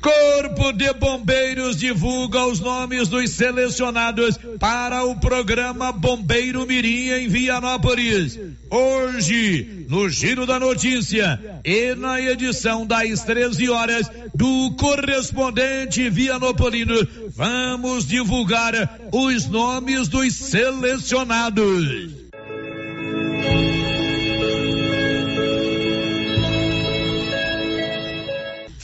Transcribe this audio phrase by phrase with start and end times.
[0.00, 8.38] Corpo de Bombeiros divulga os nomes dos selecionados para o programa Bombeiro Mirim em Vianópolis.
[8.70, 18.06] Hoje, no Giro da Notícia e na edição das 13 horas do correspondente Vianopolino, vamos
[18.06, 22.26] divulgar os nomes dos selecionados.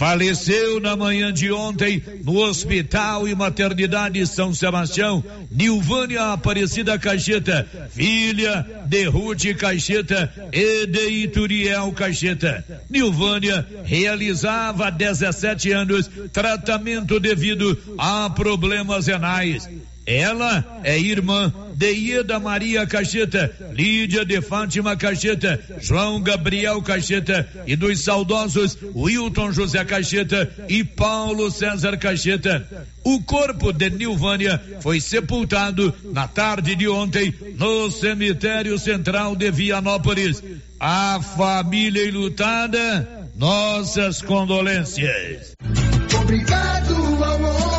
[0.02, 8.66] Faleceu na manhã de ontem no Hospital e Maternidade São Sebastião, Nilvânia Aparecida Caixeta, filha
[8.88, 12.64] de Ruth Caixeta e de Ituriel Caixeta.
[12.90, 19.68] Nilvânia realizava há 17 anos tratamento devido a problemas renais.
[20.04, 27.76] Ela é irmã de Ieda Maria Cacheta, Lídia de Fátima Cacheta, João Gabriel Cacheta e
[27.76, 32.66] dos saudosos Wilton José Cacheta e Paulo César Cacheta.
[33.04, 40.42] O corpo de Nilvânia foi sepultado na tarde de ontem no cemitério central de Vianópolis.
[40.78, 45.52] A família enlutada, nossas condolências.
[46.20, 46.82] Obrigado
[47.42, 47.71] campo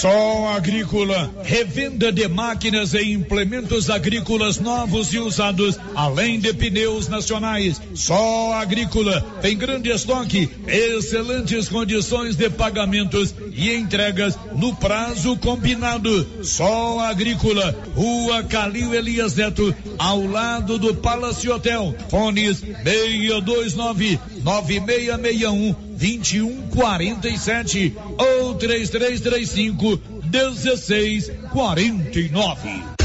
[0.00, 7.80] Sol Agrícola, revenda de máquinas e implementos agrícolas novos e usados, além de pneus nacionais.
[7.94, 16.44] Sol Agrícola tem grande estoque, excelentes condições de pagamentos e entregas no prazo combinado.
[16.44, 21.94] Sol Agrícola, Rua Calil Elias Neto, ao lado do Palace Hotel.
[22.10, 32.95] Fones 629 9661 2147 ou 3335 1649.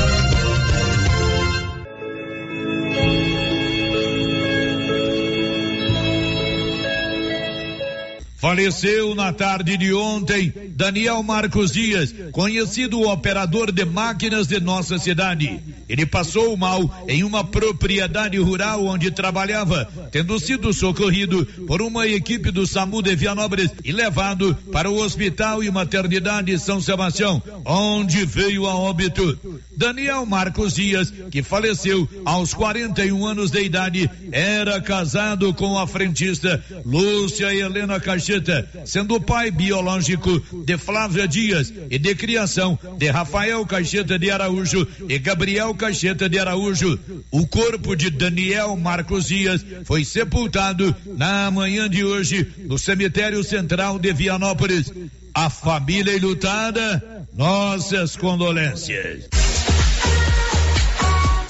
[8.41, 15.61] Faleceu na tarde de ontem Daniel Marcos Dias, conhecido operador de máquinas de nossa cidade.
[15.87, 22.49] Ele passou mal em uma propriedade rural onde trabalhava, tendo sido socorrido por uma equipe
[22.49, 28.65] do SAMU de Vianópolis e levado para o Hospital e Maternidade São Sebastião, onde veio
[28.65, 29.37] a óbito.
[29.77, 36.63] Daniel Marcos Dias, que faleceu aos 41 anos de idade, era casado com a frentista
[36.85, 37.99] Lúcia Helena
[38.39, 44.87] Caixinha sendo pai biológico de Flávia Dias e de criação de Rafael Caixeta de Araújo
[45.09, 46.97] e Gabriel Caixeta de Araújo.
[47.29, 53.99] O corpo de Daniel Marcos Dias foi sepultado na manhã de hoje no cemitério central
[53.99, 54.91] de Vianópolis.
[55.33, 59.29] A família enlutada, nossas condolências.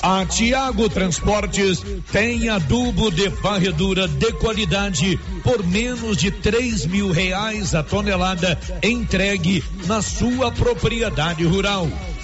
[0.04, 7.76] A Tiago Transportes tem adubo de varredura de qualidade por menos de três mil reais
[7.76, 11.88] a tonelada entregue na sua propriedade rural.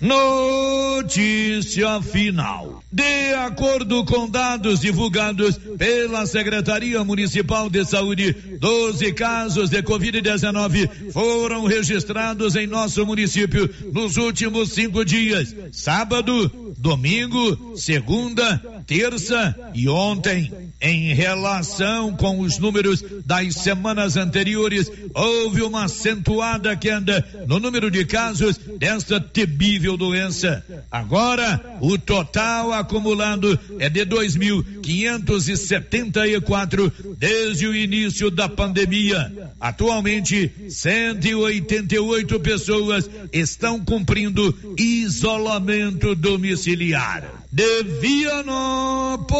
[0.00, 2.82] Notícia final.
[2.90, 11.64] De acordo com dados divulgados pela Secretaria Municipal de Saúde, 12 casos de Covid-19 foram
[11.64, 20.50] registrados em nosso município nos últimos cinco dias: sábado, domingo, segunda, terça e ontem.
[20.80, 28.04] Em relação com os números das semanas anteriores, houve uma acentuada queda no número de
[28.04, 30.64] casos desta temível doença.
[30.90, 39.52] Agora, o total acumulado é de 2.574 desde o início da pandemia.
[39.60, 49.38] Atualmente, 188 pessoas estão cumprindo isolamento domiciliar de Vianópolis,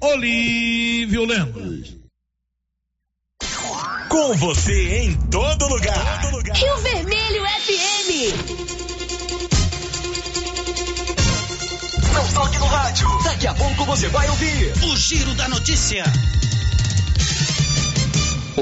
[0.00, 1.96] Olívio Lemos.
[4.08, 6.22] Com você em todo lugar.
[6.24, 8.10] e o Rio Vermelho FM.
[12.12, 13.08] Não toque no rádio.
[13.24, 16.04] Daqui a pouco você vai ouvir o Giro da Notícia.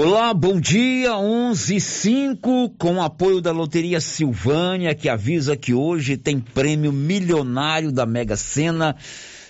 [0.01, 6.93] Olá, bom dia, 11:05 com apoio da Loteria Silvânia, que avisa que hoje tem prêmio
[6.93, 8.95] milionário da Mega Sena,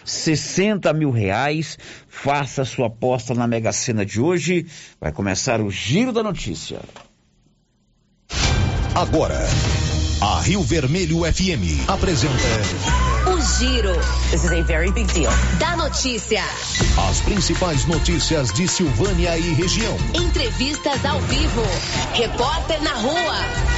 [0.06, 1.78] 60 mil reais.
[2.08, 4.64] Faça sua aposta na Mega Sena de hoje.
[4.98, 6.80] Vai começar o Giro da Notícia.
[8.94, 9.38] Agora,
[10.22, 13.07] a Rio Vermelho FM apresenta
[13.56, 13.94] Giro.
[14.30, 15.30] This is a very big deal.
[15.58, 16.42] Da notícia.
[17.08, 19.96] As principais notícias de Silvânia e região.
[20.14, 21.62] Entrevistas ao vivo.
[22.12, 23.77] Repórter na rua.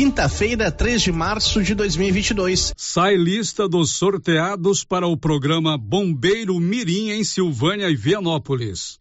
[0.00, 2.72] Quinta-feira, 3 de março de 2022.
[2.74, 8.98] Sai lista dos sorteados para o programa Bombeiro Mirim em Silvânia e Vianópolis.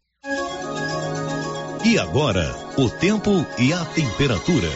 [1.85, 4.67] E agora, o tempo e a temperatura.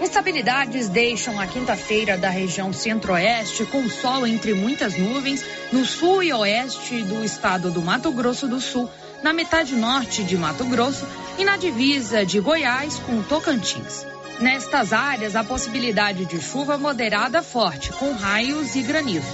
[0.00, 6.32] Instabilidades deixam a quinta-feira da região centro-oeste com sol entre muitas nuvens no sul e
[6.32, 8.88] oeste do estado do Mato Grosso do Sul,
[9.22, 11.06] na metade norte de Mato Grosso
[11.38, 14.06] e na divisa de Goiás com Tocantins.
[14.40, 19.26] Nestas áreas, a possibilidade de chuva moderada forte, com raios e granizo.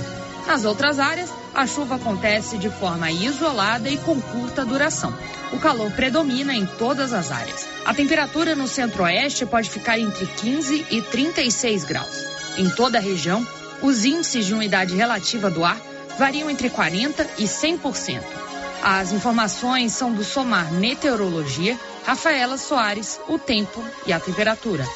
[0.49, 5.17] Nas outras áreas, a chuva acontece de forma isolada e com curta duração.
[5.53, 7.69] O calor predomina em todas as áreas.
[7.85, 12.27] A temperatura no centro-oeste pode ficar entre 15 e 36 graus.
[12.59, 13.47] Em toda a região,
[13.83, 15.81] os índices de umidade relativa do ar
[16.19, 18.23] variam entre 40% e 100%.
[18.83, 24.87] As informações são do Somar Meteorologia Rafaela Soares, o tempo e a temperatura.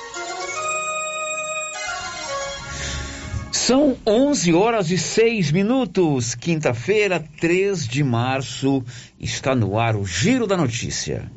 [3.51, 6.37] São 11 horas e 6 minutos.
[6.37, 8.85] Quinta-feira, 3 de março,
[9.19, 11.29] está no ar o Giro da Notícia.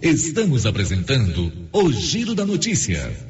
[0.00, 3.29] Estamos apresentando o Giro da Notícia.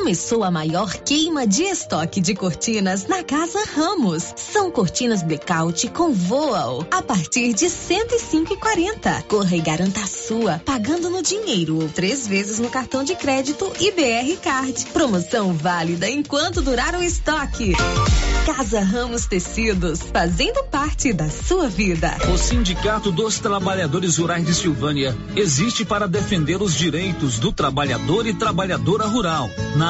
[0.00, 4.32] Começou a maior queima de estoque de cortinas na Casa Ramos.
[4.34, 9.24] São cortinas blackout com voal a partir de 105,40.
[9.24, 13.70] Corra e garanta a sua, pagando no dinheiro ou três vezes no cartão de crédito
[13.78, 14.86] e BR Card.
[14.86, 17.74] Promoção válida enquanto durar o estoque.
[18.46, 22.16] Casa Ramos Tecidos, fazendo parte da sua vida.
[22.32, 28.32] O Sindicato dos Trabalhadores Rurais de Silvânia existe para defender os direitos do trabalhador e
[28.32, 29.89] trabalhadora rural na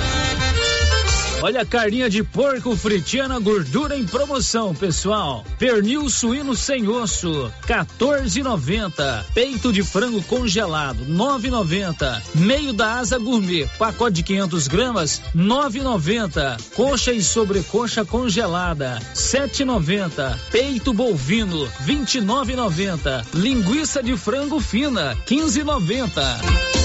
[1.43, 5.43] Olha a carninha de porco fritiana gordura em promoção, pessoal.
[5.57, 9.25] Pernil suíno sem osso, 14,90.
[9.33, 12.21] Peito de frango congelado, 9,90.
[12.35, 16.61] Meio da asa gourmet, pacote de 500 gramas, 9,90.
[16.75, 20.37] Coxa e sobrecoxa congelada, 7,90.
[20.51, 23.25] Peito bovino, 29,90.
[23.33, 26.80] Linguiça de frango fina, 15,90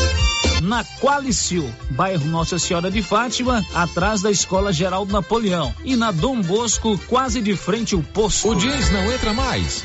[0.63, 5.75] na Qualicil, bairro Nossa Senhora de Fátima, atrás da Escola Geraldo Napoleão.
[5.85, 8.49] E na Dom Bosco, quase de frente ao posto.
[8.49, 9.85] O jeans não entra mais.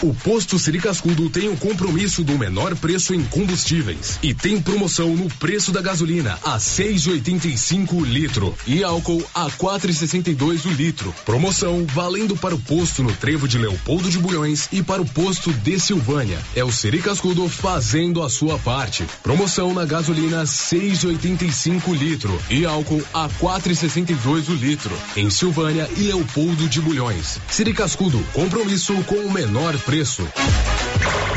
[0.00, 5.16] O posto Siri Cascudo tem o compromisso do menor preço em combustíveis e tem promoção
[5.16, 11.12] no preço da gasolina a 6,85 o litro e álcool a 4,62 o litro.
[11.24, 15.52] Promoção valendo para o posto no Trevo de Leopoldo de Bulhões e para o posto
[15.52, 16.38] de Silvânia.
[16.54, 19.04] É o Siri Cascudo fazendo a sua parte.
[19.20, 26.68] Promoção na gasolina 6,85 litro e álcool a 4,62 o litro em Silvânia e Leopoldo
[26.68, 27.40] de Bulhões.
[27.50, 30.22] Siri Cascudo, compromisso com o menor preço.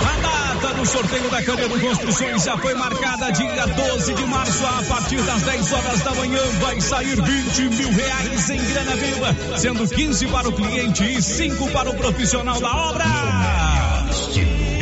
[0.02, 4.84] A data do sorteio da Canedo Construções já foi marcada dia 12 de março, a
[4.90, 6.42] partir das 10 horas da manhã.
[6.60, 11.72] Vai sair 20 mil reais em grana viva, sendo 15 para o cliente e 5
[11.72, 13.06] para o profissional da obra.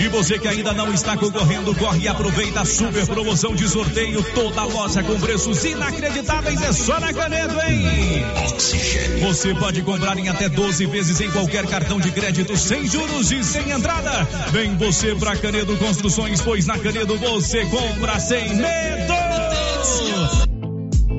[0.09, 4.23] E você que ainda não está concorrendo, corre e aproveita a super promoção de sorteio.
[4.33, 8.25] Toda loja com preços inacreditáveis é só na Canedo, hein?
[8.51, 9.19] Oxigênio.
[9.19, 13.43] Você pode comprar em até 12 vezes em qualquer cartão de crédito, sem juros e
[13.43, 14.27] sem entrada.
[14.51, 20.48] Vem você pra Canedo Construções, pois na Canedo você compra sem medo.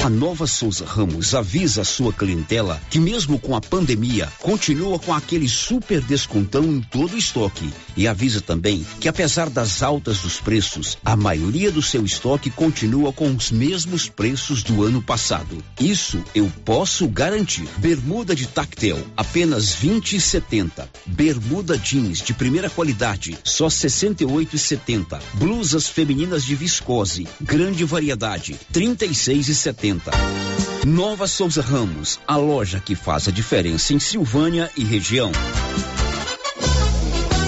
[0.00, 5.14] A Nova Souza Ramos avisa a sua clientela que mesmo com a pandemia, continua com
[5.14, 7.70] aquele super descontão em todo o estoque.
[7.96, 13.12] E avisa também que apesar das altas dos preços, a maioria do seu estoque continua
[13.12, 15.62] com os mesmos preços do ano passado.
[15.78, 17.68] Isso eu posso garantir.
[17.76, 20.88] Bermuda de tactel, apenas 20 e 70.
[21.06, 25.20] Bermuda jeans de primeira qualidade, só 68 e 70.
[25.34, 29.81] Blusas femininas de viscose, grande variedade, 36 e 70.
[30.86, 35.32] Nova Souza Ramos, a loja que faz a diferença em Silvânia e região.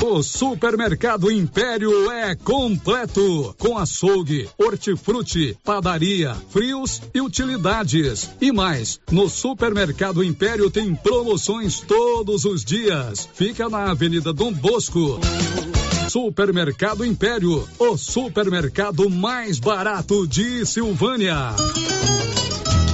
[0.03, 8.29] O Supermercado Império é completo, com açougue, hortifruti, padaria, frios e utilidades.
[8.41, 13.29] E mais, no Supermercado Império tem promoções todos os dias.
[13.33, 15.21] Fica na Avenida Dom Bosco.
[16.09, 21.55] Supermercado Império, o supermercado mais barato de Silvânia.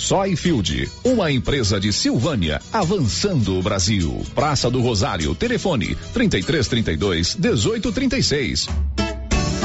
[0.00, 4.24] Soyfield, uma empresa de Silvânia, avançando o Brasil.
[4.34, 8.66] Praça do Rosário, telefone 3332 1836.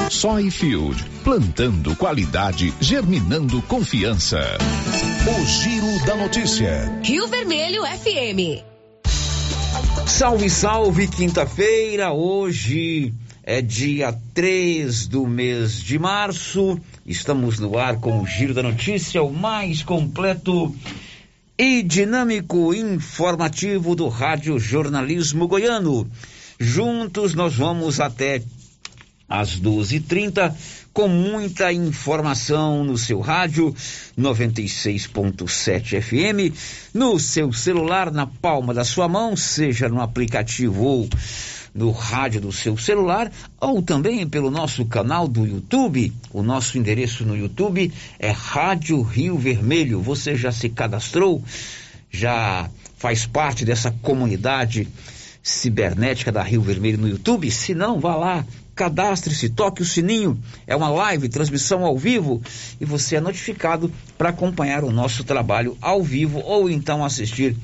[0.09, 4.57] Soyfield, plantando qualidade, germinando confiança.
[5.25, 6.99] O Giro da Notícia.
[7.01, 8.61] Rio Vermelho FM.
[10.05, 16.79] Salve, salve, quinta-feira, hoje é dia 3 do mês de março.
[17.05, 20.75] Estamos no ar com o Giro da Notícia, o mais completo
[21.55, 26.09] e dinâmico informativo do Rádio Jornalismo Goiano.
[26.59, 28.41] Juntos nós vamos até
[29.29, 30.51] às 12h30
[30.91, 33.71] com muita informação no seu rádio
[34.17, 36.57] 96.7 FM,
[36.91, 41.09] no seu celular, na palma da sua mão, seja no aplicativo ou
[41.75, 43.29] no rádio do seu celular,
[43.59, 46.13] ou também pelo nosso canal do YouTube.
[46.31, 50.01] O nosso endereço no YouTube é Rádio Rio Vermelho.
[50.01, 51.43] Você já se cadastrou?
[52.09, 54.87] Já faz parte dessa comunidade
[55.43, 57.51] cibernética da Rio Vermelho no YouTube?
[57.51, 60.39] Se não, vá lá, cadastre-se, toque o sininho.
[60.65, 62.41] É uma live, transmissão ao vivo
[62.79, 67.57] e você é notificado para acompanhar o nosso trabalho ao vivo ou então assistir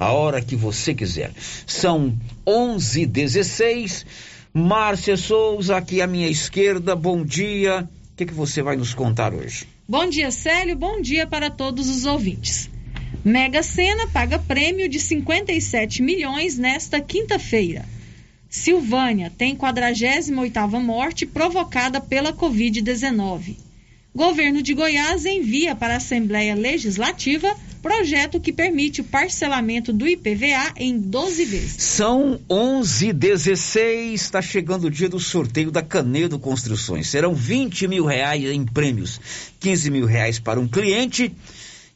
[0.00, 1.30] a hora que você quiser.
[1.66, 4.06] São 11:16.
[4.52, 6.96] Márcia Souza aqui à minha esquerda.
[6.96, 7.86] Bom dia.
[8.12, 9.66] O que, que você vai nos contar hoje?
[9.86, 10.74] Bom dia, Célio.
[10.74, 12.70] Bom dia para todos os ouvintes.
[13.22, 17.84] Mega Sena paga prêmio de 57 milhões nesta quinta-feira.
[18.48, 23.54] Silvânia tem 48ª morte provocada pela Covid-19.
[24.14, 30.72] Governo de Goiás envia para a Assembleia Legislativa projeto que permite o parcelamento do IPVA
[30.76, 31.82] em 12 vezes.
[31.82, 37.08] São 11 16 está chegando o dia do sorteio da Canedo Construções.
[37.08, 39.20] Serão 20 mil reais em prêmios,
[39.60, 41.32] 15 mil reais para um cliente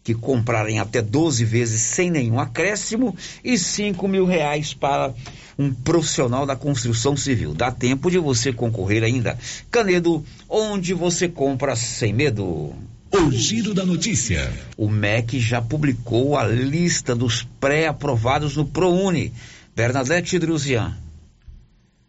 [0.03, 5.15] que comprarem até 12 vezes sem nenhum acréscimo e 5 mil reais para
[5.59, 7.55] um profissional da construção civil.
[7.55, 9.39] Dá tempo de você concorrer ainda.
[9.71, 12.75] Canedo, onde você compra sem medo.
[13.17, 14.53] O Giro da Notícia.
[14.77, 19.33] O MEC já publicou a lista dos pré-aprovados no ProUni.
[19.73, 20.99] Bernadette Druzian.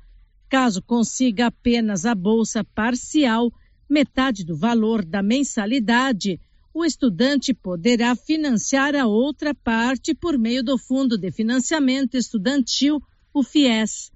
[0.49, 3.51] Caso consiga apenas a bolsa parcial,
[3.89, 6.39] metade do valor da mensalidade,
[6.73, 13.01] o estudante poderá financiar a outra parte por meio do Fundo de Financiamento Estudantil,
[13.33, 14.11] o FIES.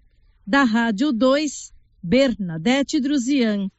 [0.45, 3.69] Da Rádio 2, Bernadette Druzian.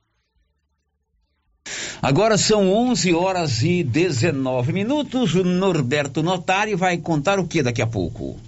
[2.01, 5.35] Agora são 11 horas e 19 minutos.
[5.35, 8.39] O Norberto Notari vai contar o que daqui a pouco?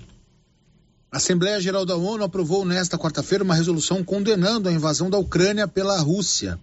[1.11, 5.67] A Assembleia Geral da ONU aprovou nesta quarta-feira uma resolução condenando a invasão da Ucrânia
[5.67, 6.59] pela Rússia.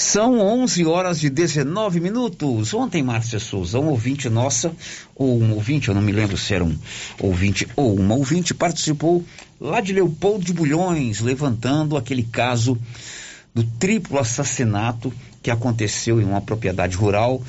[0.00, 2.72] São 11 horas e 19 minutos.
[2.72, 4.72] Ontem, Márcia Souza, um ouvinte nossa,
[5.12, 6.78] ou um ouvinte, eu não me lembro se era um
[7.18, 9.24] ouvinte ou uma ouvinte, participou
[9.60, 12.78] lá de Leopoldo de Bulhões, levantando aquele caso
[13.52, 17.42] do triplo assassinato que aconteceu em uma propriedade rural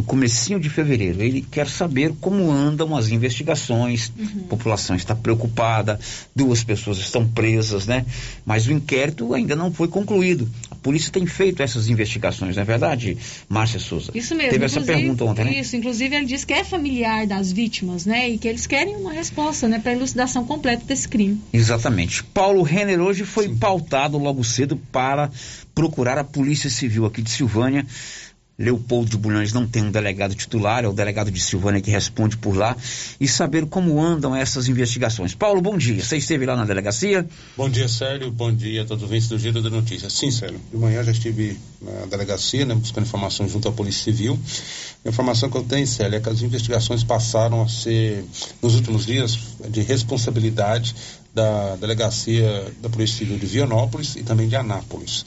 [0.00, 1.22] no comecinho de fevereiro.
[1.22, 4.44] Ele quer saber como andam as investigações, uhum.
[4.46, 6.00] a população está preocupada,
[6.34, 8.06] duas pessoas estão presas, né?
[8.44, 10.48] Mas o inquérito ainda não foi concluído.
[10.70, 14.10] A polícia tem feito essas investigações, não é verdade, Márcia Souza?
[14.14, 14.52] Isso mesmo.
[14.52, 15.60] Teve essa pergunta ontem, né?
[15.60, 18.30] Isso, inclusive ele diz que é familiar das vítimas, né?
[18.30, 21.38] E que eles querem uma resposta, né, para elucidação completa desse crime.
[21.52, 22.24] Exatamente.
[22.24, 23.56] Paulo Renner hoje foi Sim.
[23.58, 25.30] pautado logo cedo para
[25.74, 27.86] procurar a Polícia Civil aqui de Silvânia
[28.60, 32.36] Leopoldo de Bulhões não tem um delegado titular, é o delegado de Silvânia que responde
[32.36, 32.76] por lá,
[33.18, 35.34] e saber como andam essas investigações.
[35.34, 36.04] Paulo, bom dia.
[36.04, 37.26] Você esteve lá na delegacia?
[37.56, 38.30] Bom dia, Célio.
[38.30, 40.10] Bom dia a todos os do Giro da Notícia.
[40.10, 40.60] Sim, Célio.
[40.70, 44.38] De manhã já estive na delegacia, né, buscando informações junto à Polícia Civil.
[45.06, 48.22] A informação que eu tenho, Célio, é que as investigações passaram a ser,
[48.60, 49.38] nos últimos dias,
[49.70, 50.94] de responsabilidade
[51.34, 55.24] da delegacia da Polícia Civil de Vianópolis e também de Anápolis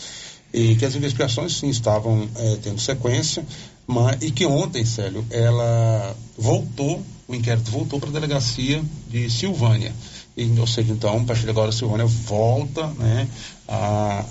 [0.54, 3.44] e que as investigações sim estavam é, tendo sequência,
[3.88, 9.94] mas, e que ontem, Célio, ela voltou, o inquérito voltou para a delegacia de Silvânia.
[10.36, 13.28] E, ou seja, então, a partir de agora, a Silvânia volta né,
[13.68, 14.26] a,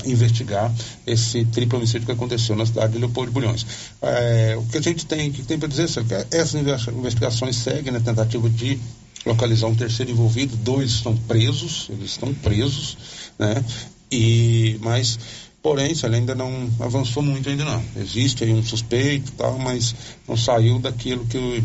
[0.00, 0.72] a, investigar
[1.06, 3.66] esse triplo homicídio que aconteceu na cidade de Leopoldo de Bulhões.
[4.00, 6.54] É, o que a gente tem, que tem para dizer é que essas
[6.88, 8.78] investigações seguem na tentativa de
[9.26, 12.96] localizar um terceiro envolvido, dois estão presos, eles estão presos,
[13.38, 13.64] né?
[14.12, 15.18] E, mas
[15.64, 17.82] Porém, ele ainda não avançou muito ainda não.
[17.96, 19.94] Existe aí um suspeito tal, mas
[20.28, 21.64] não saiu daquilo que eu,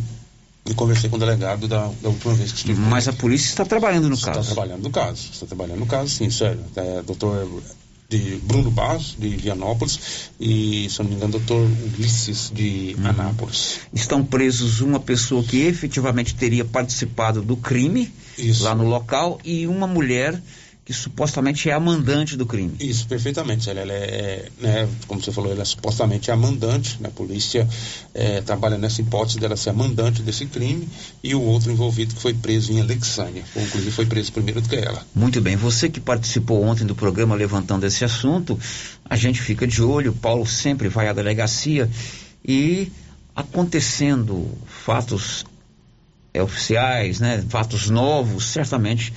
[0.68, 2.80] eu conversei com o delegado da, da última vez que estive.
[2.80, 4.40] Mas a polícia está trabalhando no está caso.
[4.40, 5.30] Está trabalhando no caso.
[5.34, 6.64] Está trabalhando no caso, sim, sério.
[6.78, 7.62] É, doutor
[8.08, 13.06] de Bruno Barros, de Vianópolis, e, se não me engano, doutor Ulisses, de uhum.
[13.06, 13.82] Anápolis.
[13.94, 18.64] Estão presos uma pessoa que efetivamente teria participado do crime Isso.
[18.64, 20.42] lá no local e uma mulher
[20.89, 22.73] que supostamente é a mandante do crime.
[22.80, 23.69] Isso, perfeitamente.
[23.69, 27.10] Ela, ela é, né, como você falou, ela é supostamente a mandante, né?
[27.10, 27.69] a polícia
[28.12, 30.89] é, trabalha nessa hipótese dela ser a mandante desse crime
[31.23, 34.78] e o outro envolvido que foi preso em Alexânia, inclusive foi preso primeiro do que
[34.78, 35.06] ela.
[35.13, 38.60] Muito bem, você que participou ontem do programa levantando esse assunto,
[39.06, 41.88] a gente fica de olho, Paulo sempre vai à delegacia
[42.43, 42.91] e
[43.36, 45.45] acontecendo fatos
[46.34, 49.13] é, oficiais, né, fatos novos, certamente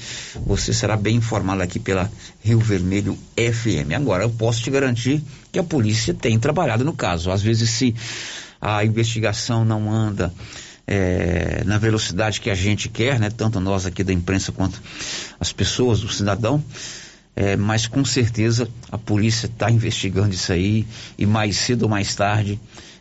[0.46, 2.10] você será bem informado aqui pela
[2.42, 3.92] Rio Vermelho FM.
[3.94, 7.30] Agora, eu posso te garantir que a polícia tem trabalhado no caso.
[7.30, 7.94] Às vezes, se
[8.60, 10.32] a investigação não anda
[10.86, 14.80] é, na velocidade que a gente quer, né, tanto nós aqui da imprensa quanto
[15.38, 16.62] as pessoas, o cidadão,
[17.34, 22.14] é, mas com certeza a polícia está investigando isso aí e mais cedo ou mais
[22.14, 22.60] tarde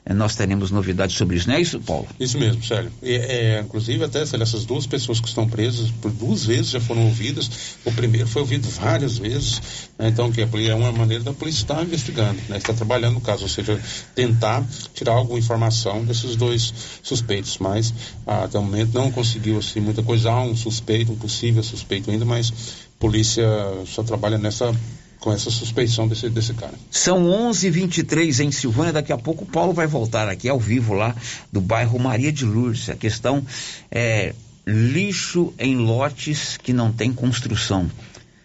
[0.10, 2.08] nós teremos novidades sobre isso, não é isso, Paulo?
[2.20, 2.92] Isso mesmo, Sérgio.
[3.04, 6.82] E, é, inclusive, até Célio, essas duas pessoas que estão presas por duas vezes já
[6.82, 7.78] foram ouvidas.
[7.86, 9.62] O primeiro foi ouvido várias vezes.
[10.00, 10.08] Né?
[10.08, 12.58] Então, que é uma maneira da polícia estar investigando, né?
[12.58, 13.80] está trabalhando no caso, ou seja,
[14.16, 17.60] tentar tirar alguma informação desses dois suspeitos.
[17.60, 17.94] Mas
[18.26, 20.32] até o momento não conseguiu assim, muita coisa.
[20.32, 23.46] Há um suspeito, um possível suspeito ainda, mas a polícia
[23.86, 24.74] só trabalha nessa
[25.22, 26.74] com essa suspeição desse, desse cara.
[26.90, 28.92] São 11:23 em Silvânia.
[28.92, 31.16] Daqui a pouco o Paulo vai voltar aqui ao vivo lá
[31.52, 32.90] do bairro Maria de Lourdes.
[32.90, 33.46] A questão
[33.90, 34.34] é
[34.66, 37.90] lixo em lotes que não tem construção.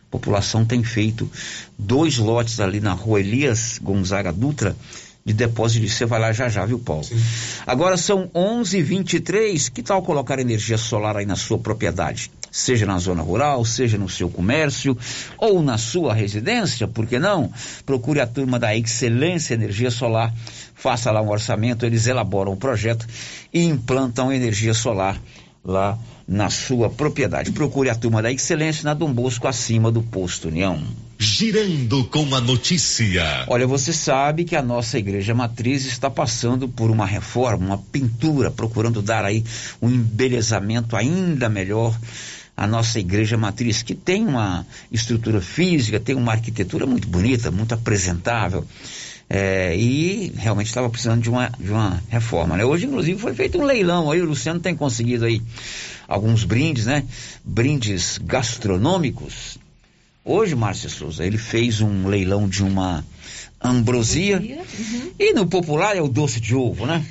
[0.08, 1.28] A população tem feito
[1.78, 4.76] dois lotes ali na rua Elias Gonzaga Dutra
[5.26, 7.02] de depósito de você vai lá já já, viu, Paulo?
[7.02, 7.20] Sim.
[7.66, 9.68] Agora são 11:23.
[9.68, 12.30] Que tal colocar energia solar aí na sua propriedade?
[12.52, 14.96] Seja na zona rural, seja no seu comércio
[15.36, 17.52] ou na sua residência, por que não?
[17.84, 20.32] Procure a turma da Excelência Energia Solar,
[20.74, 23.04] faça lá um orçamento, eles elaboram o projeto
[23.52, 25.20] e implantam energia solar
[25.62, 27.50] lá na sua propriedade.
[27.50, 30.80] Procure a turma da Excelência na Dom Bosco, acima do Posto União.
[31.18, 33.44] Girando com a notícia.
[33.48, 38.50] Olha, você sabe que a nossa igreja matriz está passando por uma reforma, uma pintura,
[38.50, 39.42] procurando dar aí
[39.80, 41.98] um embelezamento ainda melhor
[42.54, 47.72] à nossa igreja matriz, que tem uma estrutura física, tem uma arquitetura muito bonita, muito
[47.72, 48.66] apresentável.
[49.28, 52.58] É, e realmente estava precisando de uma, de uma reforma.
[52.58, 52.64] Né?
[52.64, 55.40] Hoje, inclusive, foi feito um leilão aí, o Luciano tem conseguido aí
[56.06, 57.04] alguns brindes, né?
[57.42, 59.58] Brindes gastronômicos
[60.28, 63.04] Hoje, Márcia Souza, ele fez um leilão de uma
[63.62, 64.38] ambrosia.
[64.38, 65.12] Uhum.
[65.16, 67.04] E no popular é o doce de ovo, né?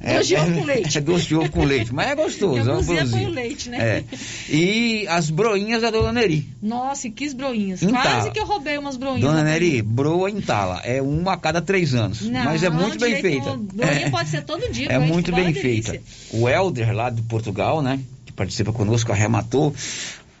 [0.00, 0.98] É, doce de ovo é, com leite.
[0.98, 2.70] É doce de ovo com leite, mas é gostoso.
[2.70, 3.28] É põe blusinha.
[3.28, 3.78] o leite, né?
[3.78, 4.04] É.
[4.48, 6.48] E as broinhas da Dona Neri.
[6.62, 7.82] Nossa, e que broinhas.
[7.82, 8.02] Entala.
[8.02, 9.22] Quase que eu roubei umas broinhas.
[9.22, 10.80] Dona Neri, broa entala.
[10.84, 12.22] É uma a cada três anos.
[12.22, 13.56] Não, mas é muito bem feita.
[13.56, 14.10] Broinha É.
[14.10, 14.86] pode ser todo dia.
[14.86, 15.90] É muito é bem feita.
[15.92, 16.02] delícia.
[16.30, 17.98] O Helder, lá de Portugal, né?
[18.24, 19.74] Que participa conosco, arrematou.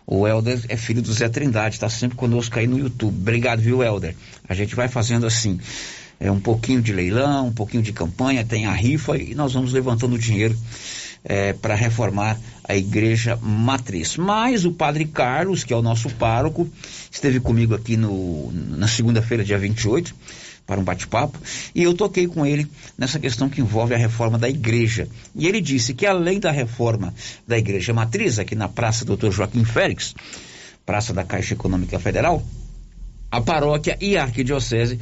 [0.06, 3.16] O Helder é filho do Zé Trindade, está sempre conosco aí no YouTube.
[3.16, 4.14] Obrigado, viu, Helder?
[4.48, 5.58] A gente vai fazendo assim.
[6.18, 9.72] É um pouquinho de leilão, um pouquinho de campanha, tem a rifa e nós vamos
[9.72, 10.56] levantando dinheiro
[11.60, 14.16] para reformar a igreja matriz.
[14.16, 16.68] Mas o padre Carlos, que é o nosso pároco,
[17.10, 20.14] esteve comigo aqui no, na segunda-feira, dia 28,
[20.66, 21.38] para um bate-papo,
[21.74, 22.66] e eu toquei com ele
[22.98, 25.08] nessa questão que envolve a reforma da igreja.
[25.34, 27.14] E ele disse que além da reforma
[27.46, 30.14] da igreja matriz, aqui na Praça Doutor Joaquim Félix,
[30.84, 32.44] Praça da Caixa Econômica Federal,
[33.30, 34.98] a paróquia e a arquidiocese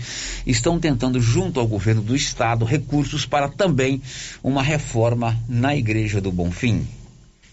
[0.46, 4.00] estão tentando, junto ao governo do estado, recursos para também
[4.42, 6.86] uma reforma na Igreja do Bonfim.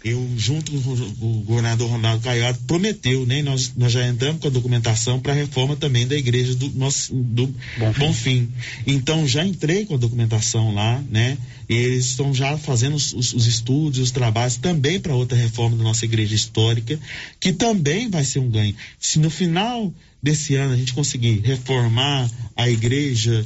[0.03, 0.89] Eu, junto com
[1.21, 3.43] o governador Ronaldo Caiado, prometeu, né?
[3.43, 7.13] Nós, nós já entramos com a documentação para a reforma também da igreja do, nosso,
[7.13, 7.53] do
[7.99, 8.49] Bonfim.
[8.87, 11.37] Então, já entrei com a documentação lá, né?
[11.69, 15.77] E eles estão já fazendo os, os- os estudos, os trabalhos também para outra reforma
[15.77, 16.99] da nossa igreja histórica,
[17.39, 18.75] que também vai ser um ganho.
[18.99, 23.45] Se no final desse ano a gente conseguir reformar a igreja,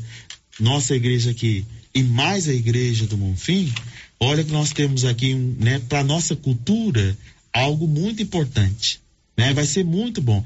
[0.58, 3.74] nossa igreja aqui, e mais a igreja do Bonfim,
[4.20, 7.18] olha que nós temos aqui, né, para nossa cultura,
[7.54, 9.00] algo muito importante.
[9.38, 9.54] Né?
[9.54, 10.44] Vai ser muito bom.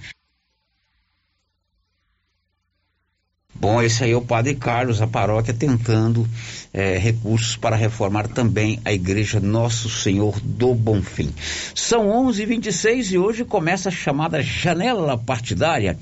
[3.59, 6.25] Bom, esse aí é o Padre Carlos, a paróquia, tentando
[6.71, 11.29] eh, recursos para reformar também a Igreja Nosso Senhor do Bonfim.
[11.75, 15.99] São 11h26 e hoje começa a chamada janela partidária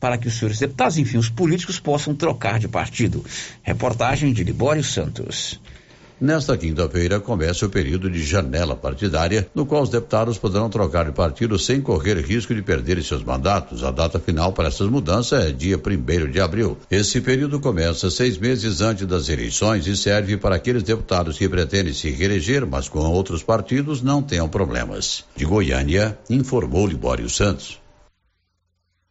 [0.00, 3.24] para que os senhores deputados, enfim, os políticos possam trocar de partido.
[3.62, 5.60] Reportagem de Libório Santos.
[6.18, 11.12] Nesta quinta-feira começa o período de janela partidária, no qual os deputados poderão trocar de
[11.12, 13.84] partido sem correr risco de perderem seus mandatos.
[13.84, 16.78] A data final para essas mudanças é dia 1 de abril.
[16.90, 21.92] Esse período começa seis meses antes das eleições e serve para aqueles deputados que pretendem
[21.92, 25.22] se reeleger, mas com outros partidos não tenham problemas.
[25.36, 27.85] De Goiânia, informou Libório Santos.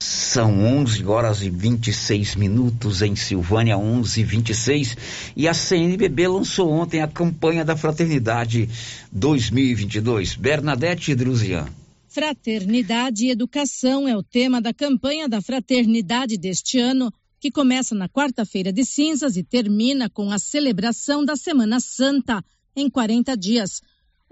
[0.01, 4.97] São 11 horas e 26 minutos em Silvânia, 11 e 26
[5.35, 8.69] e a CNBB lançou ontem a campanha da Fraternidade
[9.11, 10.35] 2022.
[10.35, 11.67] Bernadette Druzian.
[12.09, 18.09] Fraternidade e educação é o tema da campanha da Fraternidade deste ano, que começa na
[18.09, 22.43] quarta-feira de cinzas e termina com a celebração da Semana Santa,
[22.75, 23.81] em 40 dias.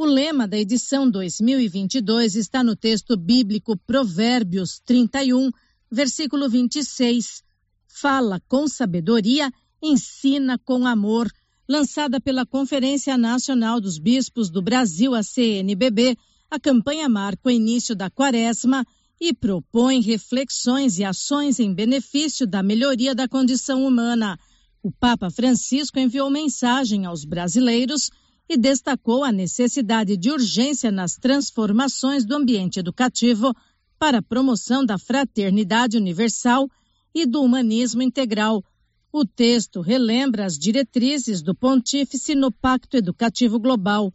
[0.03, 5.49] O lema da edição 2022 está no texto bíblico Provérbios 31,
[5.89, 7.41] versículo 26.
[7.87, 9.49] Fala com sabedoria,
[9.81, 11.31] ensina com amor.
[11.69, 16.17] Lançada pela Conferência Nacional dos Bispos do Brasil, a CNBB,
[16.51, 18.85] a campanha marca o início da quaresma
[19.21, 24.37] e propõe reflexões e ações em benefício da melhoria da condição humana.
[24.83, 28.11] O Papa Francisco enviou mensagem aos brasileiros
[28.47, 33.53] e destacou a necessidade de urgência nas transformações do ambiente educativo
[33.97, 36.69] para a promoção da fraternidade universal
[37.15, 38.63] e do humanismo integral.
[39.11, 44.13] O texto relembra as diretrizes do Pontífice no Pacto Educativo Global.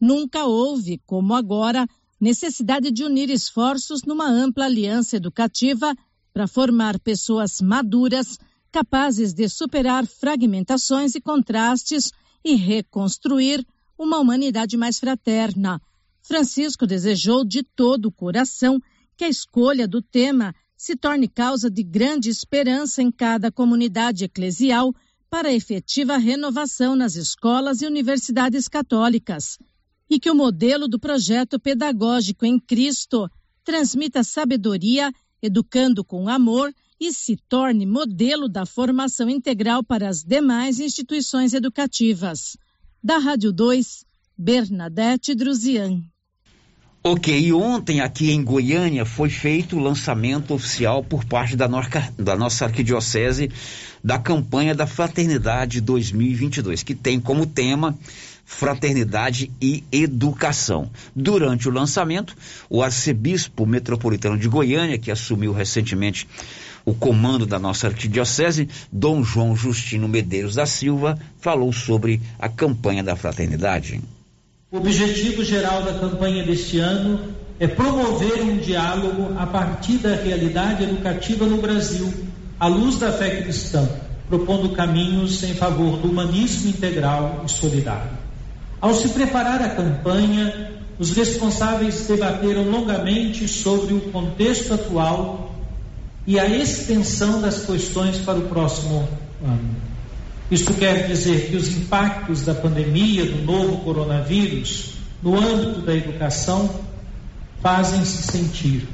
[0.00, 1.86] Nunca houve, como agora,
[2.20, 5.94] necessidade de unir esforços numa ampla aliança educativa
[6.32, 8.38] para formar pessoas maduras,
[8.70, 12.10] capazes de superar fragmentações e contrastes
[12.44, 13.64] e reconstruir
[13.98, 15.80] uma humanidade mais fraterna.
[16.22, 18.80] Francisco desejou de todo o coração
[19.16, 24.94] que a escolha do tema se torne causa de grande esperança em cada comunidade eclesial
[25.30, 29.58] para efetiva renovação nas escolas e universidades católicas
[30.08, 33.28] e que o modelo do projeto pedagógico em Cristo
[33.64, 40.80] transmita sabedoria, educando com amor e se torne modelo da formação integral para as demais
[40.80, 42.56] instituições educativas.
[43.02, 44.04] Da Rádio 2,
[44.36, 46.02] Bernadette Druzian.
[47.08, 52.34] Ok, ontem aqui em Goiânia foi feito o lançamento oficial por parte da, norca, da
[52.34, 53.48] nossa arquidiocese
[54.02, 57.96] da campanha da Fraternidade 2022, que tem como tema
[58.44, 60.90] Fraternidade e Educação.
[61.14, 62.36] Durante o lançamento,
[62.68, 66.28] o arcebispo metropolitano de Goiânia, que assumiu recentemente
[66.86, 73.02] o comando da nossa arquidiocese, Dom João Justino Medeiros da Silva, falou sobre a campanha
[73.02, 74.00] da fraternidade.
[74.70, 80.84] O objetivo geral da campanha deste ano é promover um diálogo a partir da realidade
[80.84, 82.12] educativa no Brasil,
[82.60, 83.88] à luz da fé cristã,
[84.28, 88.10] propondo caminhos em favor do humanismo integral e solidário.
[88.80, 90.70] Ao se preparar a campanha,
[91.00, 95.55] os responsáveis debateram longamente sobre o contexto atual
[96.26, 99.08] e a extensão das questões para o próximo
[99.44, 99.76] ano.
[100.50, 106.70] Isto quer dizer que os impactos da pandemia do novo coronavírus no âmbito da educação
[107.62, 108.88] fazem-se sentir.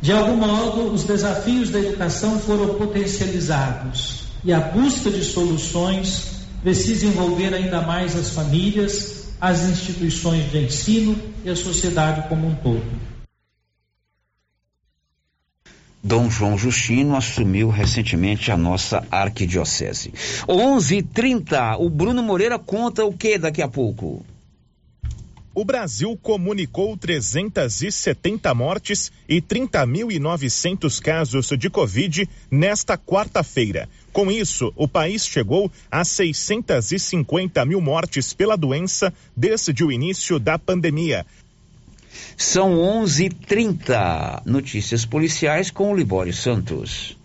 [0.00, 7.06] De algum modo, os desafios da educação foram potencializados e a busca de soluções precisa
[7.06, 13.07] envolver ainda mais as famílias, as instituições de ensino e a sociedade como um todo.
[16.08, 20.10] Dom João Justino assumiu recentemente a nossa arquidiocese.
[20.48, 21.76] 11:30.
[21.78, 24.24] O Bruno Moreira conta o que daqui a pouco?
[25.54, 33.86] O Brasil comunicou 370 mortes e 30.900 casos de Covid nesta quarta-feira.
[34.10, 40.58] Com isso, o país chegou a 650 mil mortes pela doença desde o início da
[40.58, 41.26] pandemia.
[42.36, 44.42] São 11:30.
[44.46, 47.17] Notícias policiais com o Libório Santos.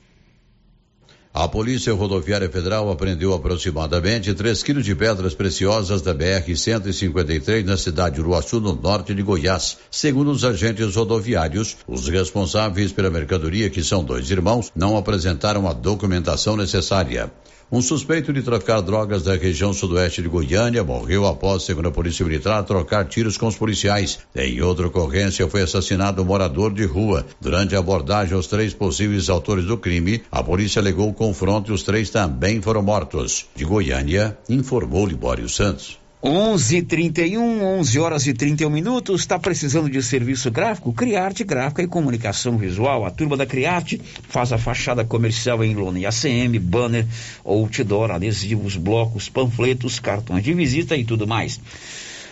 [1.36, 8.18] A Polícia Rodoviária Federal apreendeu aproximadamente 3 quilos de pedras preciosas da BR-153 na cidade
[8.18, 9.80] de Uruaçu, no norte de Goiás.
[9.90, 15.74] Segundo os agentes rodoviários, os responsáveis pela mercadoria, que são dois irmãos, não apresentaram a
[15.74, 17.32] documentação necessária.
[17.72, 22.24] Um suspeito de trocar drogas da região sudoeste de Goiânia morreu após, segundo a Polícia
[22.24, 24.20] Militar, trocar tiros com os policiais.
[24.36, 27.26] Em outra ocorrência, foi assassinado um morador de rua.
[27.42, 31.84] Durante a abordagem aos três possíveis autores do crime, a polícia alegou confronto e os
[31.84, 33.46] três também foram mortos.
[33.56, 35.98] De Goiânia, informou Libório Santos.
[36.22, 39.22] 11:31, 11 horas e 31 minutos.
[39.22, 40.92] Está precisando de serviço gráfico?
[40.92, 43.06] Criarte Gráfica e Comunicação Visual.
[43.06, 47.06] A turma da Criarte faz a fachada comercial em lona e ACM, banner,
[47.46, 51.58] outdoor, adesivos, blocos, panfletos, cartões de visita e tudo mais.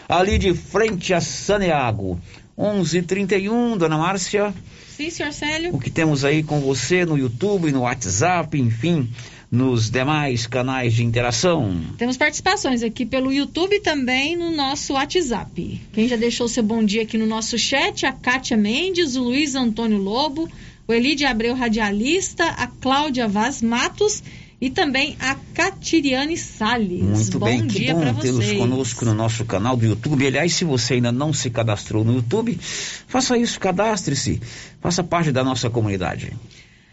[0.10, 2.20] Ali de frente a Saneago.
[2.62, 4.54] 11:31, Dona Márcia.
[4.96, 5.74] Sim, senhor Célio.
[5.74, 9.10] O que temos aí com você no YouTube, no WhatsApp, enfim
[9.52, 11.82] nos demais canais de interação?
[11.98, 15.82] Temos participações aqui pelo YouTube e também no nosso WhatsApp.
[15.92, 18.06] Quem já deixou seu bom dia aqui no nosso chat?
[18.06, 20.50] A Kátia Mendes, o Luiz Antônio Lobo,
[20.88, 24.24] o Elide Abreu Radialista, a Cláudia Vaz Matos
[24.62, 27.02] e também a Catiriane Salles.
[27.02, 30.28] Muito bom bem, dia que bom para tê-los conosco no nosso canal do YouTube.
[30.28, 32.60] Aliás, se você ainda não se cadastrou no YouTube,
[33.08, 34.40] faça isso, cadastre-se,
[34.80, 36.32] faça parte da nossa comunidade.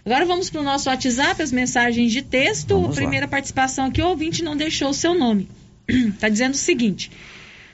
[0.02, 2.68] Agora vamos para o nosso WhatsApp, as mensagens de texto.
[2.68, 2.96] Vamos a lá.
[2.96, 5.46] primeira participação aqui, o ouvinte não deixou o seu nome.
[5.86, 7.10] Está dizendo o seguinte: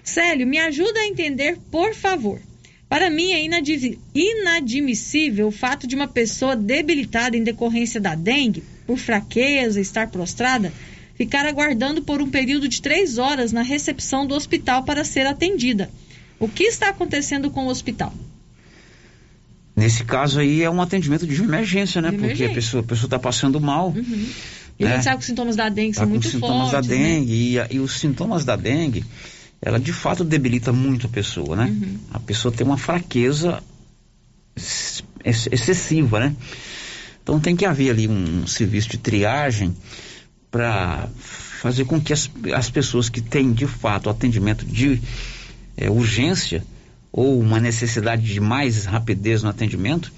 [0.02, 2.40] Célio, me ajuda a entender, por favor.
[2.94, 3.42] Para mim é
[4.14, 10.72] inadmissível o fato de uma pessoa debilitada em decorrência da dengue, por fraqueza, estar prostrada,
[11.16, 15.90] ficar aguardando por um período de três horas na recepção do hospital para ser atendida.
[16.38, 18.14] O que está acontecendo com o hospital?
[19.74, 22.12] Nesse caso aí é um atendimento de emergência, né?
[22.12, 22.54] De Porque a emergência.
[22.54, 23.92] pessoa a pessoa está passando mal.
[24.78, 24.94] E a né?
[24.94, 26.88] gente sabe que os sintomas da dengue Tá são com muito sintomas fortes.
[26.88, 27.02] da né?
[27.04, 29.04] dengue e, a- e os sintomas da dengue,
[29.66, 31.64] ela de fato debilita muito a pessoa, né?
[31.64, 31.98] Uhum.
[32.12, 33.62] A pessoa tem uma fraqueza
[34.54, 36.36] ex- ex- excessiva, né?
[37.22, 39.74] Então tem que haver ali um, serviço de triagem
[40.50, 45.00] para fazer com que as, as pessoas que têm de fato atendimento de
[45.78, 46.62] eh, urgência
[47.10, 50.12] ou uma necessidade de mais rapidez no atendimento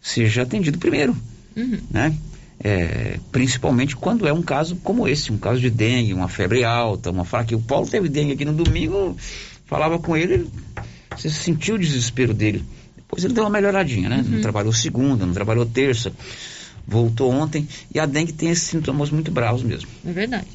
[0.00, 1.14] seja atendido primeiro
[1.54, 1.80] Uhum.
[1.90, 2.14] né?
[2.62, 7.10] É, principalmente quando é um caso como esse, um caso de dengue, uma febre alta,
[7.10, 7.60] uma fraqueza.
[7.60, 9.16] O Paulo teve dengue aqui no domingo,
[9.64, 10.46] falava com ele,
[11.16, 12.62] você sentiu o desespero dele.
[12.96, 14.24] Depois ele deu uma melhoradinha, né?
[14.26, 16.12] Não trabalhou segunda, não trabalhou terça,
[16.86, 17.66] voltou ontem.
[17.92, 19.88] E a dengue tem esses sintomas muito bravos mesmo.
[20.06, 20.46] É verdade.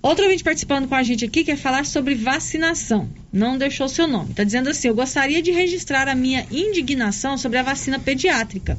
[0.00, 3.08] Outro ouvinte participando com a gente aqui quer falar sobre vacinação.
[3.32, 4.30] Não deixou seu nome.
[4.30, 8.78] Está dizendo assim: eu gostaria de registrar a minha indignação sobre a vacina pediátrica.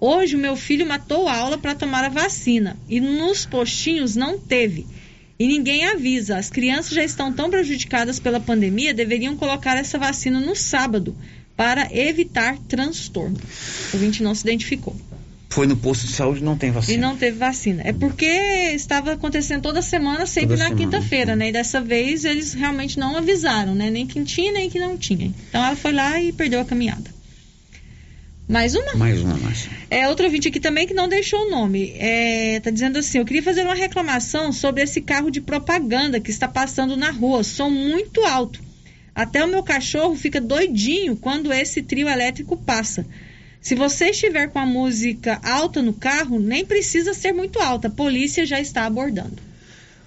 [0.00, 4.86] Hoje o meu filho matou aula para tomar a vacina e nos postinhos não teve.
[5.38, 6.38] E ninguém avisa.
[6.38, 11.14] As crianças já estão tão prejudicadas pela pandemia, deveriam colocar essa vacina no sábado
[11.54, 13.36] para evitar transtorno.
[13.92, 14.96] O ouvinte não se identificou.
[15.50, 17.08] Foi no posto de saúde não tem E vacina.
[17.08, 17.82] não teve vacina.
[17.84, 21.48] É porque estava acontecendo toda semana, sempre Toda na quinta-feira, né?
[21.48, 23.90] E dessa vez eles realmente não avisaram, né?
[23.90, 25.26] Nem que tinha, nem que não tinha.
[25.48, 27.09] Então ela foi lá e perdeu a caminhada.
[28.50, 28.96] Mais uma?
[28.96, 29.70] Mais uma, Márcia.
[29.88, 31.94] É outro ouvinte aqui também que não deixou o nome.
[31.96, 36.32] É, tá dizendo assim: eu queria fazer uma reclamação sobre esse carro de propaganda que
[36.32, 37.44] está passando na rua.
[37.44, 38.60] Som muito alto.
[39.14, 43.06] Até o meu cachorro fica doidinho quando esse trio elétrico passa.
[43.60, 47.86] Se você estiver com a música alta no carro, nem precisa ser muito alta.
[47.86, 49.49] A polícia já está abordando.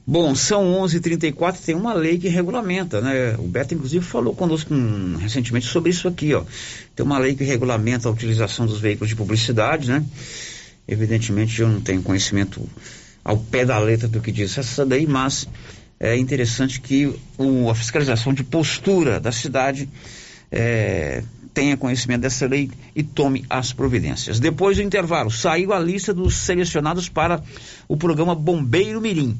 [0.06, 3.36] Bom, são 11:34 tem uma lei que regulamenta, né?
[3.39, 4.74] O Beto inclusive falou conosco
[5.18, 6.43] recentemente sobre isso aqui, ó.
[6.93, 10.04] Tem uma lei que regulamenta a utilização dos veículos de publicidade, né?
[10.86, 12.70] Evidentemente eu não tenho conhecimento
[13.24, 15.47] ao pé da letra do que diz essa daí, mas
[15.97, 19.88] é interessante que o, a fiscalização de postura da cidade
[20.51, 21.24] é,
[21.54, 24.38] tenha conhecimento dessa lei e tome as providências.
[24.38, 27.41] Depois do intervalo, saiu a lista dos selecionados para
[27.88, 29.39] o programa Bombeiro Mirim.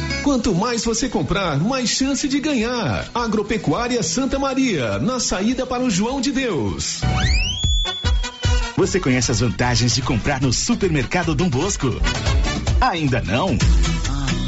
[0.23, 3.09] Quanto mais você comprar, mais chance de ganhar.
[3.13, 7.01] Agropecuária Santa Maria, na saída para o João de Deus.
[8.77, 11.87] Você conhece as vantagens de comprar no supermercado Dom Bosco?
[12.79, 13.57] Ainda não?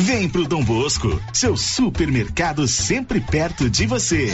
[0.00, 4.28] Vem pro Dom Bosco, seu supermercado sempre perto de você.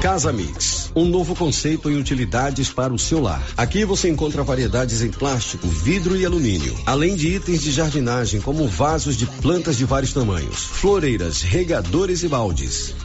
[0.00, 3.42] Casa Mix, um novo conceito em utilidades para o seu lar.
[3.58, 8.66] Aqui você encontra variedades em plástico, vidro e alumínio, além de itens de jardinagem como
[8.66, 12.94] vasos de plantas de vários tamanhos, floreiras, regadores e baldes.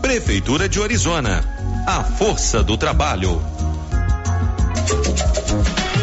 [0.00, 1.44] Prefeitura de Orizona.
[1.86, 3.40] A força do trabalho.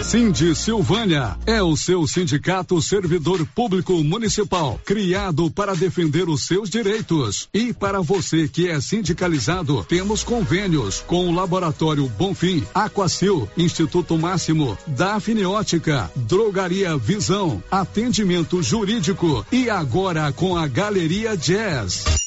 [0.03, 7.49] Cindy Silvânia é o seu sindicato servidor público municipal, criado para defender os seus direitos.
[7.53, 14.77] E para você que é sindicalizado, temos convênios com o Laboratório Bonfim, Aquacil, Instituto Máximo,
[14.87, 22.26] Dafniótica, Drogaria Visão, Atendimento Jurídico e agora com a Galeria Jazz.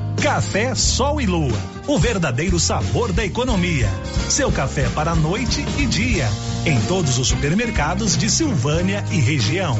[0.21, 1.57] Café Sol e Lua.
[1.87, 3.89] O verdadeiro sabor da economia.
[4.29, 6.29] Seu café para noite e dia.
[6.63, 9.79] Em todos os supermercados de Silvânia e região.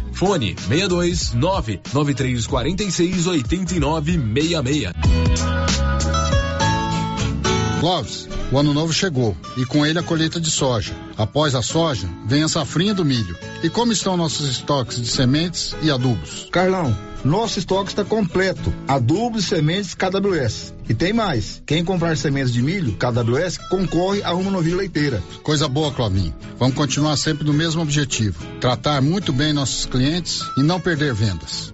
[0.11, 4.91] Fone 62 99346 8966.
[7.79, 10.93] Clóvis, o ano novo chegou e com ele a colheita de soja.
[11.17, 13.35] Após a soja, vem a safrinha do milho.
[13.63, 16.47] E como estão nossos estoques de sementes e adubos?
[16.51, 18.73] Carlão, nosso estoque está completo.
[18.87, 20.73] Adubos e sementes KWS.
[20.89, 21.61] E tem mais.
[21.65, 25.21] Quem comprar sementes de milho KWS concorre a uma novilha leiteira.
[25.43, 26.33] Coisa boa, Clovinho.
[26.57, 31.73] Vamos continuar sempre no mesmo objetivo: tratar muito bem nossos clientes e não perder vendas.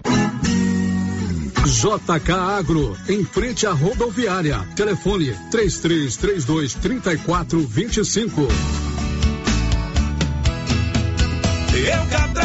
[1.66, 4.60] JK Agro, em frente à rodoviária.
[4.76, 8.48] Telefone 3332 3425.
[11.76, 12.37] Eucatrate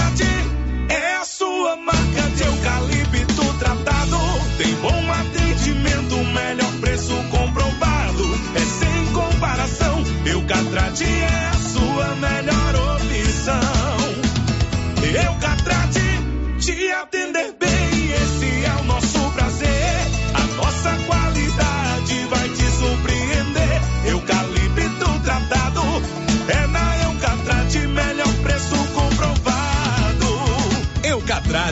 [10.53, 12.82] Eucatrate é a sua melhor opção.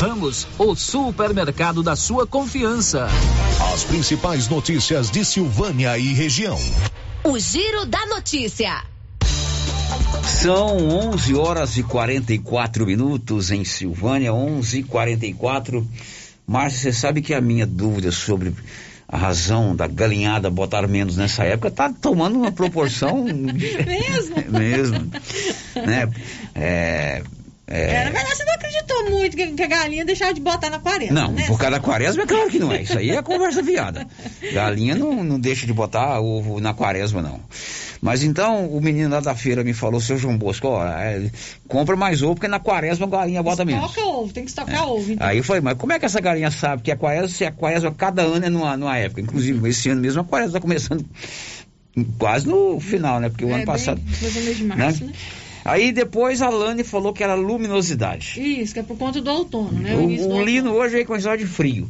[0.00, 3.06] Ramos, o supermercado da sua confiança.
[3.74, 6.58] As principais notícias de Silvânia e região.
[7.22, 8.82] O Giro da Notícia.
[10.24, 15.86] São 11 horas e 44 minutos em Silvânia, 11 e 44.
[16.46, 18.54] Márcia, você sabe que a minha dúvida sobre
[19.06, 23.22] a razão da galinhada botar menos nessa época tá tomando uma proporção.
[23.28, 24.36] Mesmo?
[24.50, 25.10] mesmo.
[25.76, 26.10] Né?
[26.54, 27.22] É,
[27.70, 30.68] é, É, na verdade, você não acreditou muito que, que a galinha deixava de botar
[30.70, 31.44] na quaresma, Não, né?
[31.46, 32.82] por causa da quaresma é claro que não é.
[32.82, 34.06] Isso aí é conversa viada.
[34.52, 37.40] Galinha não, não deixa de botar ovo na quaresma, não.
[38.02, 41.30] Mas então o menino lá da feira me falou, seu João Bosco, ó, é,
[41.68, 43.90] compra mais ovo, porque na quaresma a galinha bota menos.
[43.90, 45.12] Estoca ovo, tem que estocar ovo.
[45.12, 45.26] Então.
[45.26, 47.52] Aí eu falei, mas como é que essa galinha sabe que a quaresma, se a
[47.52, 49.20] quaresma cada ano é numa, numa época?
[49.20, 51.04] Inclusive, esse ano mesmo a quaresma está começando
[52.18, 53.28] quase no final, né?
[53.28, 54.00] Porque o É, ano bem- passado.
[54.20, 55.12] mais ou menos de março, né?
[55.70, 58.40] Aí depois a Lani falou que era luminosidade.
[58.40, 59.94] Isso, que é por conta do outono, né?
[59.94, 61.88] O, do o Lino hoje aí começou de frio.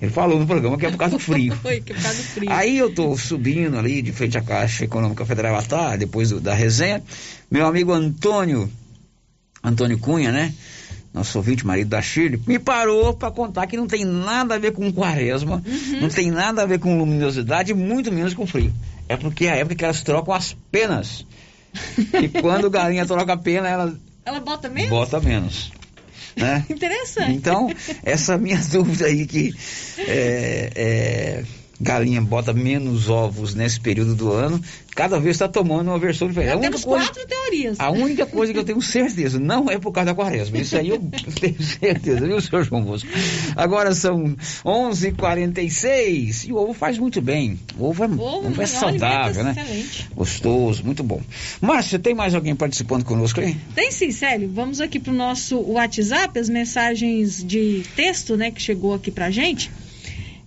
[0.00, 1.54] Ele falou no programa que é por causa do frio.
[1.62, 2.50] Foi, que é por causa do frio.
[2.52, 6.40] Aí eu tô subindo ali de frente à Caixa Econômica Federal à tarde, depois do-
[6.40, 7.02] da resenha.
[7.50, 8.70] Meu amigo Antônio,
[9.62, 10.52] Antônio Cunha, né?
[11.12, 14.72] Nosso ouvinte, marido da Shirley, me parou para contar que não tem nada a ver
[14.72, 15.62] com quaresma,
[16.00, 18.72] não tem nada a ver com luminosidade, muito menos com frio.
[19.08, 21.24] É porque é a época que elas trocam as penas.
[22.22, 24.90] E quando a galinha troca a pena, ela Ela bota menos?
[24.90, 25.72] bota menos.
[26.36, 26.64] Né?
[26.70, 27.32] Interessante.
[27.32, 27.70] Então,
[28.02, 29.54] essa minha dúvida aí que
[29.98, 31.44] é, é,
[31.80, 34.60] galinha bota menos ovos nesse período do ano,
[34.94, 36.50] cada vez está tomando uma versão diferente.
[36.52, 37.80] Já A temos coisa- quatro teorias.
[37.80, 40.56] a única coisa que eu tenho certeza, não é por causa da quaresma.
[40.58, 40.98] Isso aí eu
[41.40, 43.08] tenho certeza, viu, senhor João Bosco?
[43.56, 47.58] Agora são 11h46 e o ovo faz muito bem.
[47.78, 49.54] O ovo é, Ovo, ovo é um saudável, né?
[49.58, 50.08] excelente.
[50.14, 51.20] Gostoso, muito bom.
[51.60, 53.56] Márcia, tem mais alguém participando conosco aí?
[53.74, 54.50] Tem sim, Célio.
[54.52, 59.70] Vamos aqui pro nosso WhatsApp, as mensagens de texto, né, que chegou aqui pra gente.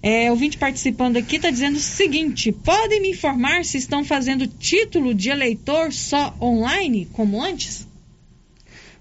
[0.01, 5.13] É, ouvinte participando aqui está dizendo o seguinte: podem me informar se estão fazendo título
[5.13, 7.87] de eleitor só online, como antes?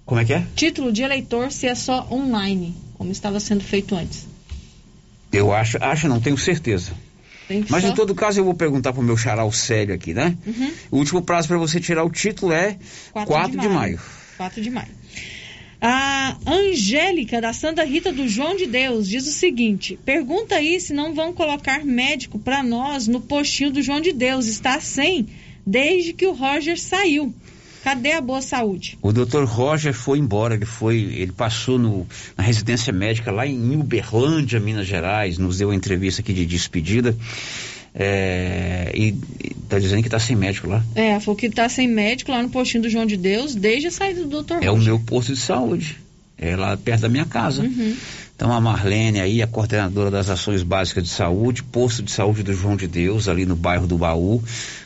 [0.05, 0.47] Como é que é?
[0.55, 4.27] Título de eleitor se é só online, como estava sendo feito antes.
[5.33, 6.93] Eu acho, acho não, tenho certeza.
[7.69, 7.91] Mas só...
[7.91, 10.37] em todo caso eu vou perguntar pro meu xará o sério aqui, né?
[10.47, 10.73] Uhum.
[10.91, 12.77] O último prazo para você tirar o título é
[13.13, 14.01] 4, de, maio.
[14.37, 14.89] 4 de maio.
[15.81, 20.93] A Angélica, da Santa Rita do João de Deus, diz o seguinte: pergunta aí se
[20.93, 24.47] não vão colocar médico para nós no postinho do João de Deus.
[24.47, 25.29] Está sem
[25.67, 27.35] desde que o Roger saiu.
[27.83, 28.99] Cadê a boa saúde?
[29.01, 32.05] O doutor Roger foi embora, ele foi, ele passou no,
[32.37, 37.17] na residência médica lá em Uberlândia, Minas Gerais, nos deu uma entrevista aqui de despedida.
[37.99, 39.15] É, e
[39.65, 40.85] está dizendo que está sem médico lá.
[40.95, 43.91] É, falou que está sem médico lá no postinho do João de Deus desde a
[43.91, 45.97] saída do doutor É o meu posto de saúde.
[46.37, 47.63] É lá perto da minha casa.
[47.63, 47.97] Uhum.
[48.37, 52.53] Então a Marlene aí, a coordenadora das ações básicas de saúde, posto de saúde do
[52.53, 54.43] João de Deus, ali no bairro do Baú,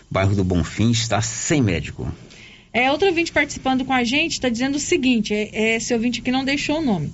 [0.08, 2.12] bairro do Bonfim, está sem médico.
[2.72, 6.20] É, outro ouvinte participando com a gente está dizendo o seguinte: é, é, esse ouvinte
[6.20, 7.10] aqui não deixou o nome.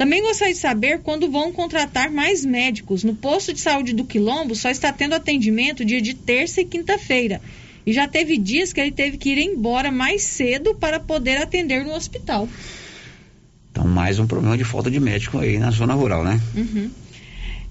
[0.00, 3.04] Também gostaria de saber quando vão contratar mais médicos.
[3.04, 7.38] No posto de saúde do Quilombo só está tendo atendimento dia de terça e quinta-feira.
[7.84, 11.84] E já teve dias que ele teve que ir embora mais cedo para poder atender
[11.84, 12.48] no hospital.
[13.70, 16.40] Então mais um problema de falta de médico aí na zona rural, né?
[16.56, 16.90] Uhum.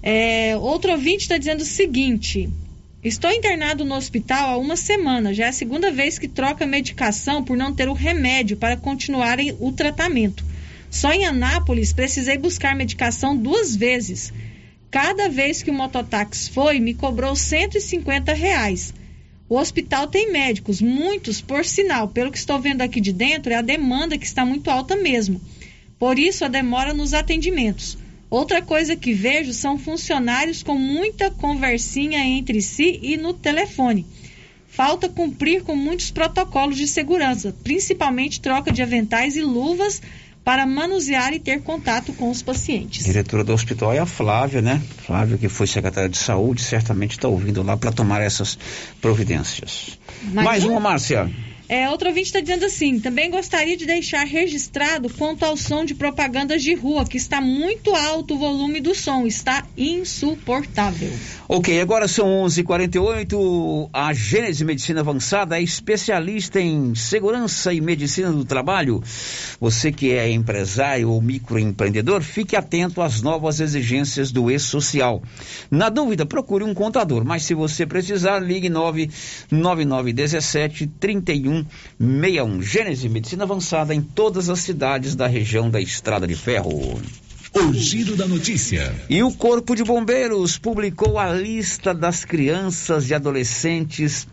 [0.00, 2.48] É, outro ouvinte está dizendo o seguinte:
[3.02, 5.34] Estou internado no hospital há uma semana.
[5.34, 9.40] Já é a segunda vez que troca medicação por não ter o remédio para continuar
[9.40, 10.44] em- o tratamento.
[10.90, 14.32] Só em Anápolis precisei buscar medicação duas vezes.
[14.90, 18.92] Cada vez que o mototáxi foi, me cobrou 150 reais.
[19.48, 22.08] O hospital tem médicos, muitos, por sinal.
[22.08, 25.40] Pelo que estou vendo aqui de dentro, é a demanda que está muito alta mesmo.
[25.96, 27.96] Por isso, a demora nos atendimentos.
[28.28, 34.06] Outra coisa que vejo são funcionários com muita conversinha entre si e no telefone.
[34.68, 40.00] Falta cumprir com muitos protocolos de segurança, principalmente troca de aventais e luvas
[40.44, 43.04] para manusear e ter contato com os pacientes.
[43.04, 44.80] Diretora do hospital é a Flávia, né?
[45.06, 48.58] Flávia, que foi secretária de saúde, certamente está ouvindo lá para tomar essas
[49.00, 49.98] providências.
[50.32, 50.72] Mais Mais um?
[50.72, 51.30] uma, Márcia.
[51.70, 55.94] É, outro ouvinte está dizendo assim: também gostaria de deixar registrado quanto ao som de
[55.94, 61.12] propagandas de rua, que está muito alto o volume do som, está insuportável.
[61.48, 63.88] Ok, agora são 11:48.
[63.92, 69.00] A Gênese Medicina Avançada é especialista em segurança e medicina do trabalho.
[69.60, 75.22] Você que é empresário ou microempreendedor, fique atento às novas exigências do E-Social.
[75.70, 80.88] Na dúvida, procure um contador, mas se você precisar, ligue 99917
[81.98, 82.62] 3161.
[82.62, 87.00] Gênese Medicina Avançada em todas as cidades da região da Estrada de Ferro.
[87.52, 88.94] O giro da notícia.
[89.08, 94.26] E o Corpo de Bombeiros publicou a lista das crianças e adolescentes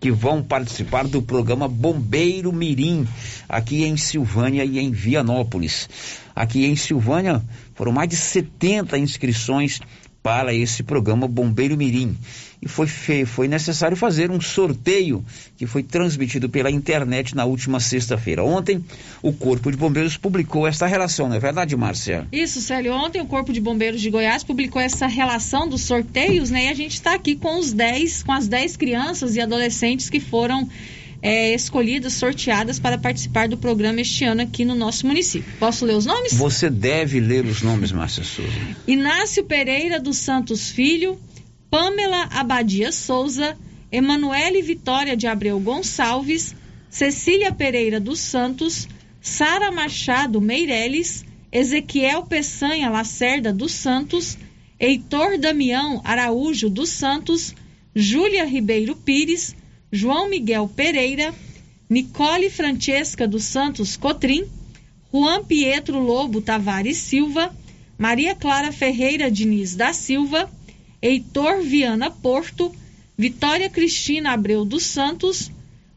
[0.00, 3.08] que vão participar do programa Bombeiro Mirim,
[3.48, 5.88] aqui em Silvânia e em Vianópolis.
[6.36, 7.42] Aqui em Silvânia
[7.74, 9.80] foram mais de 70 inscrições
[10.24, 12.16] para esse programa Bombeiro Mirim.
[12.62, 12.86] E foi,
[13.26, 15.22] foi necessário fazer um sorteio
[15.54, 18.42] que foi transmitido pela internet na última sexta-feira.
[18.42, 18.82] Ontem,
[19.22, 22.26] o Corpo de Bombeiros publicou esta relação, não é verdade, Márcia?
[22.32, 22.94] Isso, Célio.
[22.94, 26.64] Ontem, o Corpo de Bombeiros de Goiás publicou essa relação dos sorteios, né?
[26.64, 30.20] E a gente está aqui com os 10, com as 10 crianças e adolescentes que
[30.20, 30.66] foram
[31.24, 35.50] é, escolhidas, sorteadas para participar do programa este ano aqui no nosso município.
[35.58, 36.34] Posso ler os nomes?
[36.34, 38.52] Você deve ler os nomes, Márcia Souza.
[38.86, 41.18] Inácio Pereira dos Santos Filho,
[41.70, 43.56] Pamela Abadia Souza,
[43.90, 46.54] Emanuele Vitória de Abreu Gonçalves,
[46.90, 48.86] Cecília Pereira dos Santos,
[49.18, 54.36] Sara Machado Meireles, Ezequiel Peçanha Lacerda dos Santos,
[54.78, 57.54] Heitor Damião Araújo dos Santos,
[57.96, 59.56] Júlia Ribeiro Pires,
[59.94, 61.32] João Miguel Pereira,
[61.88, 64.44] Nicole Francesca dos Santos Cotrim,
[65.12, 67.54] Juan Pietro Lobo Tavares Silva,
[67.96, 70.50] Maria Clara Ferreira Diniz da Silva,
[71.00, 72.74] Heitor Viana Porto,
[73.16, 75.52] Vitória Cristina Abreu dos Santos,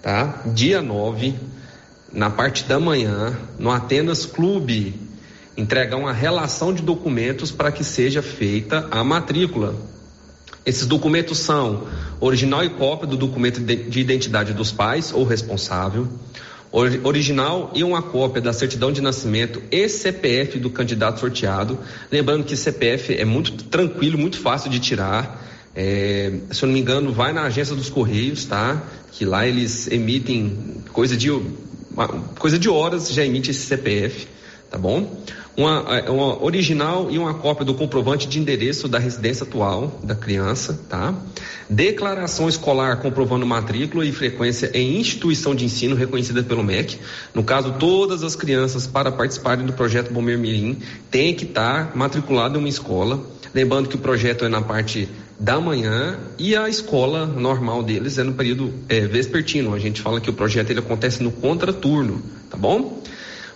[0.02, 0.42] tá?
[0.46, 1.34] Dia 9,
[2.12, 4.94] na parte da manhã, no Atenas Clube,
[5.56, 9.74] entregar uma relação de documentos para que seja feita a matrícula.
[10.64, 11.86] Esses documentos são
[12.20, 16.06] original e cópia do documento de identidade dos pais ou responsável,
[16.72, 21.78] original e uma cópia da certidão de nascimento e CPF do candidato sorteado.
[22.12, 25.49] Lembrando que CPF é muito tranquilo, muito fácil de tirar.
[25.74, 28.82] É, se eu não me engano, vai na agência dos Correios, tá?
[29.12, 31.30] Que lá eles emitem coisa de,
[32.38, 34.26] coisa de horas, já emite esse CPF,
[34.70, 35.22] tá bom?
[35.56, 40.14] Uma, é, uma original e uma cópia do comprovante de endereço da residência atual da
[40.14, 41.14] criança, tá?
[41.68, 46.98] Declaração escolar comprovando matrícula e frequência em instituição de ensino reconhecida pelo MEC.
[47.34, 50.78] No caso, todas as crianças para participarem do projeto Bombeiro Mirim
[51.10, 53.20] têm que estar matriculadas em uma escola.
[53.52, 55.08] Lembrando que o projeto é na parte
[55.40, 59.74] da manhã e a escola normal deles é no período é, vespertino.
[59.74, 63.02] A gente fala que o projeto ele acontece no contraturno, tá bom?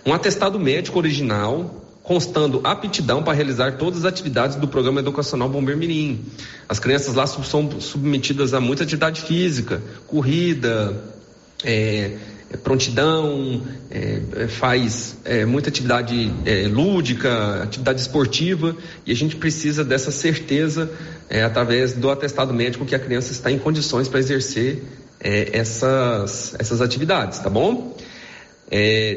[0.03, 5.79] Um atestado médico original constando aptidão para realizar todas as atividades do programa educacional Bombeiro
[5.79, 6.25] Mirim.
[6.67, 11.03] As crianças lá são submetidas a muita atividade física, corrida,
[11.63, 12.17] é,
[12.57, 18.75] prontidão, é, é, faz é, muita atividade é, lúdica, atividade esportiva,
[19.05, 20.91] e a gente precisa dessa certeza
[21.29, 24.83] é, através do atestado médico que a criança está em condições para exercer
[25.19, 27.97] essas, essas atividades, tá bom?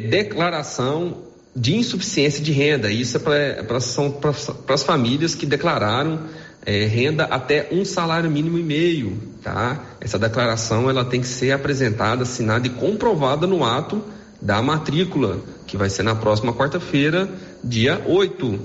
[0.08, 1.24] declaração
[1.54, 6.20] de insuficiência de renda, isso é para as famílias que declararam
[6.68, 9.82] é, renda até um salário mínimo e meio, tá?
[10.02, 14.04] Essa declaração ela tem que ser apresentada, assinada e comprovada no ato
[14.38, 17.26] da matrícula, que vai ser na próxima quarta-feira,
[17.64, 18.60] dia 8.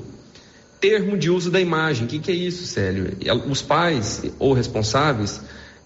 [0.81, 3.15] Termo de uso da imagem, o que, que é isso, Célio?
[3.49, 5.39] Os pais ou responsáveis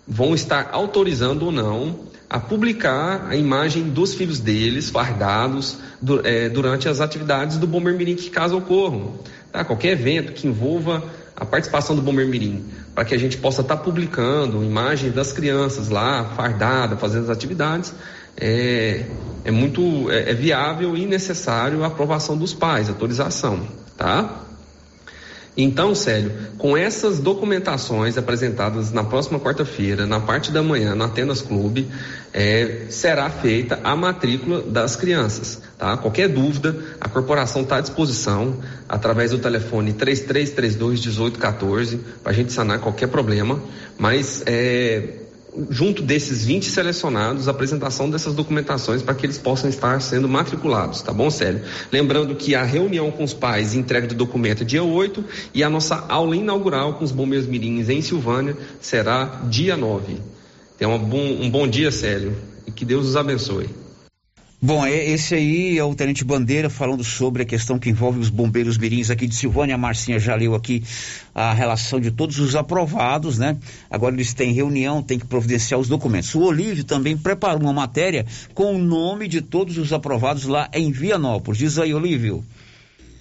[0.08, 6.50] vão estar autorizando ou não a publicar a imagem dos filhos deles, fardados, do, é,
[6.50, 9.20] durante as atividades do Bombeiro Mirim que caso ocorram.
[9.52, 9.64] Tá?
[9.64, 11.04] Qualquer evento que envolva
[11.40, 12.66] a participação do Bombeiro Mirim,
[12.96, 17.30] para que a gente possa estar tá publicando imagens das crianças lá, fardada, fazendo as
[17.30, 17.94] atividades,
[18.36, 19.06] é,
[19.46, 24.46] é muito é, é viável e necessário a aprovação dos pais, autorização, tá?
[25.58, 31.42] Então, Célio, com essas documentações apresentadas na próxima quarta-feira, na parte da manhã, na Atenas
[31.42, 31.88] Clube,
[32.32, 35.60] é, será feita a matrícula das crianças.
[35.76, 35.98] Tá?
[35.98, 42.54] Qualquer dúvida, a corporação está à disposição através do telefone 3332 1814 para a gente
[42.54, 43.60] sanar qualquer problema.
[43.98, 45.27] Mas é,
[45.70, 51.02] junto desses 20 selecionados, a apresentação dessas documentações para que eles possam estar sendo matriculados,
[51.02, 51.62] tá bom, Célio?
[51.92, 55.70] Lembrando que a reunião com os pais entrega do documento é dia 8 e a
[55.70, 60.18] nossa aula inaugural com os bombeiros mirins em Silvânia será dia 9.
[60.78, 62.36] Tenha bom, um bom dia, Célio,
[62.66, 63.87] e que Deus os abençoe.
[64.60, 68.32] Bom, é, esse aí é o Tenente Bandeira falando sobre a questão que envolve os
[68.32, 69.76] bombeiros mirins aqui de Silvânia.
[69.76, 70.84] A Marcinha já leu aqui
[71.34, 73.56] a relação de todos os aprovados, né?
[73.88, 76.34] Agora eles têm reunião, têm que providenciar os documentos.
[76.34, 80.92] O Olívio também preparou uma matéria com o nome de todos os aprovados lá em
[80.92, 81.60] Vianópolis.
[81.60, 82.44] Diz aí, Olívio.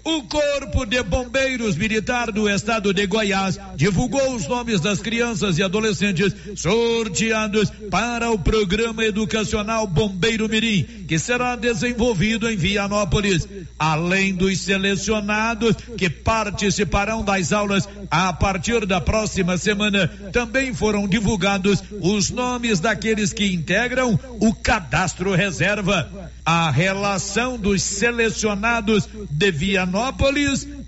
[0.06, 5.64] O Corpo de Bombeiros Militar do Estado de Goiás divulgou os nomes das crianças e
[5.64, 13.48] adolescentes sorteados para o programa educacional Bombeiro Mirim, que será desenvolvido em Vianópolis.
[13.76, 21.82] Além dos selecionados que participarão das aulas a partir da próxima semana, também foram divulgados
[22.00, 26.30] os nomes daqueles que integram o cadastro reserva.
[26.44, 29.95] A relação dos selecionados de Vianópolis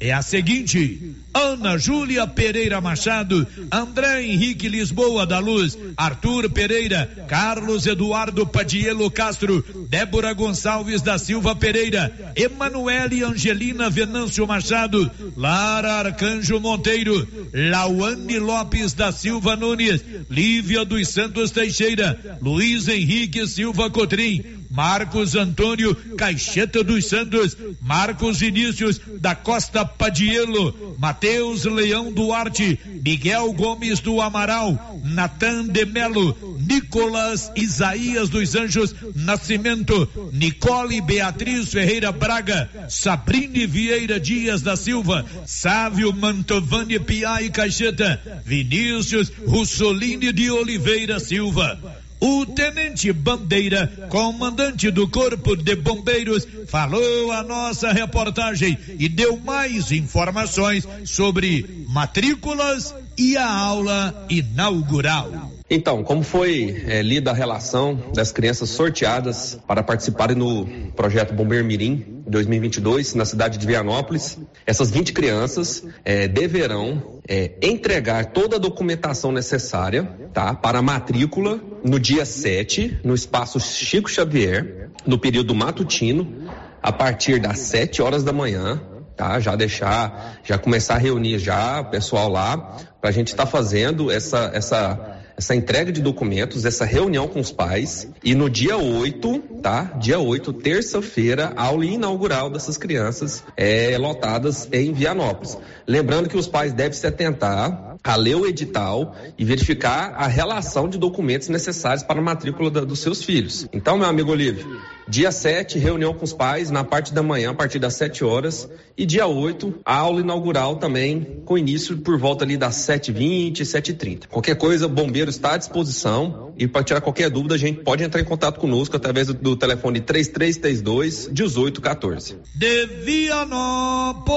[0.00, 7.86] é a seguinte: Ana Júlia Pereira Machado, André Henrique Lisboa da Luz, Arthur Pereira, Carlos
[7.86, 17.26] Eduardo Padielo Castro, Débora Gonçalves da Silva Pereira, Emanuele Angelina Venâncio Machado, Lara Arcanjo Monteiro,
[17.52, 25.94] Lauane Lopes da Silva Nunes, Lívia dos Santos Teixeira, Luiz Henrique Silva Cotrim, Marcos Antônio
[26.16, 35.00] Caixeta dos Santos, Marcos Vinícius da Costa Padielo, Matheus Leão Duarte, Miguel Gomes do Amaral,
[35.04, 44.62] Natan de Melo, Nicolas Isaías dos Anjos Nascimento, Nicole Beatriz Ferreira Braga, Sabrine Vieira Dias
[44.62, 51.78] da Silva, Sávio Mantovani Piai Caixeta, Vinícius Russolini de Oliveira Silva.
[52.20, 59.92] O tenente Bandeira, comandante do Corpo de Bombeiros, falou a nossa reportagem e deu mais
[59.92, 65.52] informações sobre matrículas e a aula inaugural.
[65.70, 70.66] Então, como foi é, lida a relação das crianças sorteadas para participarem no
[70.96, 78.26] projeto Bombeiro Mirim 2022 na cidade de Vianópolis, essas 20 crianças é, deverão é, entregar
[78.26, 84.90] toda a documentação necessária tá, para a matrícula no dia 7, no espaço Chico Xavier,
[85.06, 86.50] no período matutino,
[86.82, 88.80] a partir das 7 horas da manhã,
[89.16, 89.40] tá?
[89.40, 93.50] Já deixar, já começar a reunir já o pessoal lá para a gente estar tá
[93.50, 98.76] fazendo essa essa essa entrega de documentos, essa reunião com os pais e no dia
[98.76, 99.84] 8, tá?
[100.00, 105.56] Dia 8, terça-feira, aula inaugural dessas crianças é, lotadas em Vianópolis.
[105.86, 110.88] Lembrando que os pais devem se atentar a ler o edital e verificar a relação
[110.88, 113.66] de documentos necessários para a matrícula da, dos seus filhos.
[113.72, 117.54] Então, meu amigo Olívio, dia 7, reunião com os pais na parte da manhã, a
[117.54, 122.44] partir das 7 horas, e dia 8, a aula inaugural também, com início por volta
[122.44, 124.26] ali das 7h20, 7h30.
[124.28, 128.02] Qualquer coisa, o bombeiro está à disposição e para tirar qualquer dúvida, a gente pode
[128.02, 132.36] entrar em contato conosco através do, do telefone 3332 1814.
[132.56, 134.34] De Vianópolis,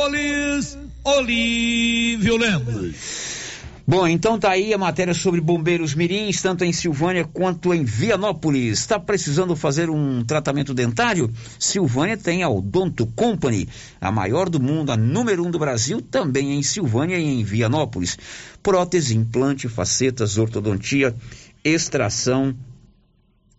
[1.04, 3.41] Olívio Lemos.
[3.86, 8.80] Bom, então tá aí a matéria sobre bombeiros mirins, tanto em Silvânia quanto em Vianópolis.
[8.80, 11.32] Está precisando fazer um tratamento dentário?
[11.58, 13.68] Silvânia tem a Odonto Company,
[14.00, 18.18] a maior do mundo, a número um do Brasil, também em Silvânia e em Vianópolis.
[18.62, 21.16] Prótese, implante, facetas, ortodontia,
[21.64, 22.56] extração,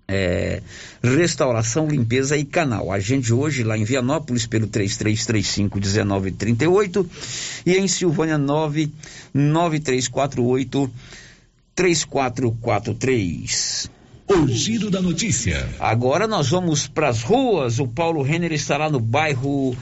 [0.09, 0.63] é,
[1.03, 2.93] restauração, limpeza e canal.
[2.93, 7.07] Agende hoje lá em Vianópolis pelo 3335-1938
[7.67, 10.93] e em Silvânia 99348
[11.75, 13.91] 3443.
[14.29, 15.69] O giro da notícia.
[15.79, 17.79] Agora nós vamos para as ruas.
[17.79, 19.77] O Paulo Renner estará no bairro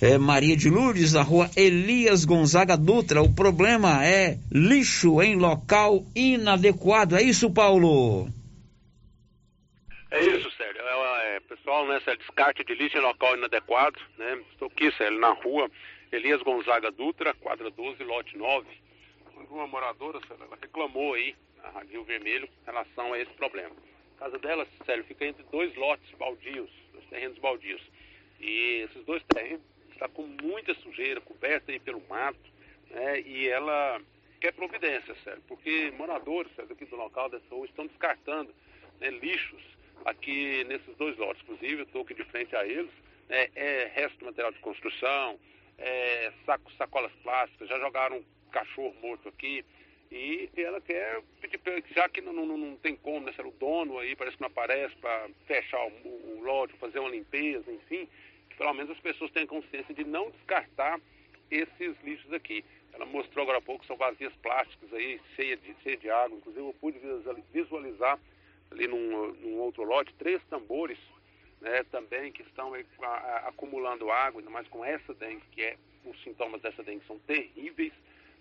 [0.00, 3.20] eh, Maria de Lourdes, na rua Elias Gonzaga Dutra.
[3.22, 7.16] O problema é lixo em local inadequado.
[7.16, 8.28] É isso, Paulo?
[11.66, 14.40] Pessoal, né, Sérgio, descarte de lixo em local inadequado, né?
[14.52, 15.68] Estou aqui, Sérgio, na rua
[16.12, 18.68] Elias Gonzaga Dutra, quadra 12, lote 9.
[19.50, 23.74] Uma moradora, Sérgio, ela reclamou aí na Rio Vermelho em relação a esse problema.
[24.14, 27.82] A casa dela, Sérgio, fica entre dois lotes baldios, dois terrenos baldios.
[28.38, 32.38] E esses dois terrenos estão com muita sujeira, coberta aí pelo mato,
[32.90, 33.20] né?
[33.22, 34.00] E ela
[34.40, 38.54] quer providência, Sérgio, porque moradores, Sérgio, aqui do local dessa rua estão descartando
[39.00, 41.42] né, lixos aqui nesses dois lotes.
[41.42, 42.90] Inclusive, estou aqui de frente a eles,
[43.28, 45.38] é, é resto de material de construção,
[45.78, 49.64] é, saco, sacolas plásticas, já jogaram um cachorro morto aqui.
[50.10, 51.60] E ela quer pedir,
[51.92, 54.94] já que não, não, não tem como, né, o dono aí parece que não aparece
[54.96, 58.08] para fechar o, o, lote, fazer uma limpeza, enfim,
[58.48, 61.00] que pelo menos as pessoas tenham consciência de não descartar
[61.50, 62.64] esses lixos aqui.
[62.92, 66.64] Ela mostrou agora há pouco, são vazias plásticas aí, cheias de, cheia de água, inclusive
[66.64, 67.00] eu pude
[67.52, 68.18] visualizar
[68.70, 70.98] ali num, num outro lote, três tambores
[71.60, 75.62] né, também que estão aí, a, a, acumulando água, ainda mais com essa dengue, que
[75.62, 77.92] é, os sintomas dessa dengue são terríveis,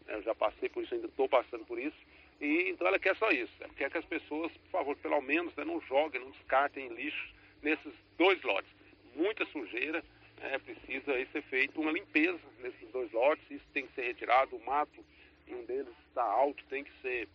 [0.05, 1.97] né, eu já passei por isso, ainda estou passando por isso,
[2.41, 5.55] e então ela quer só isso, ela quer que as pessoas, por favor, pelo menos,
[5.55, 8.69] né, não joguem, não descartem lixo nesses dois lotes.
[9.15, 10.03] Muita sujeira,
[10.41, 14.55] né, precisa aí ser feita uma limpeza nesses dois lotes, isso tem que ser retirado,
[14.55, 15.03] o mato
[15.47, 17.27] um deles está alto, tem que ser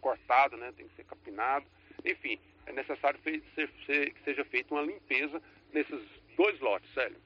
[0.00, 1.66] cortado, né, tem que ser capinado,
[2.06, 3.42] enfim, é necessário que
[4.24, 5.40] seja feita uma limpeza
[5.74, 6.00] nesses
[6.36, 7.16] dois lotes, Célio.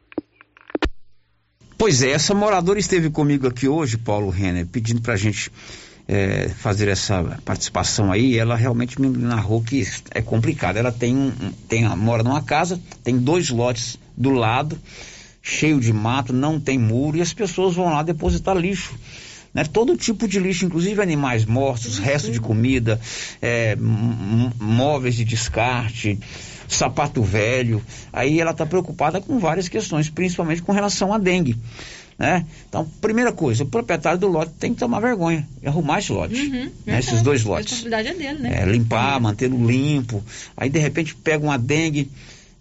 [1.77, 5.51] Pois é, essa moradora esteve comigo aqui hoje, Paulo Renner, pedindo para a gente
[6.07, 8.39] é, fazer essa participação aí.
[8.39, 10.77] Ela realmente me narrou que é complicado.
[10.77, 11.33] Ela tem,
[11.69, 14.79] tem mora numa casa, tem dois lotes do lado,
[15.41, 18.95] cheio de mato, não tem muro e as pessoas vão lá depositar lixo
[19.53, 19.65] né?
[19.65, 23.01] Todo tipo de lixo, inclusive animais mortos, restos de comida,
[23.41, 23.77] é,
[24.59, 26.19] móveis de descarte,
[26.69, 27.83] sapato velho.
[28.13, 31.57] Aí ela está preocupada com várias questões, principalmente com relação à dengue.
[32.19, 32.45] Né?
[32.69, 36.35] Então, primeira coisa, o proprietário do lote tem que tomar vergonha e arrumar esse lote,
[36.35, 36.99] uhum, né?
[36.99, 37.73] esses dois lotes.
[37.73, 38.63] A responsabilidade é dele, né?
[38.63, 39.21] É, limpar, é.
[39.21, 40.23] mantê-lo limpo.
[40.55, 42.11] Aí, de repente, pega uma dengue.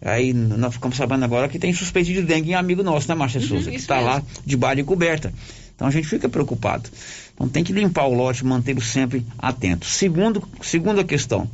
[0.02, 3.42] Aí nós ficamos sabendo agora que tem suspeito de dengue em amigo nosso, né, Márcia
[3.42, 3.70] uhum, Souza?
[3.70, 5.34] Que está lá de coberta.
[5.80, 6.90] Então a gente fica preocupado.
[7.34, 9.86] Então tem que limpar o lote, mantê-lo sempre atento.
[9.86, 11.50] Segundo, segunda questão,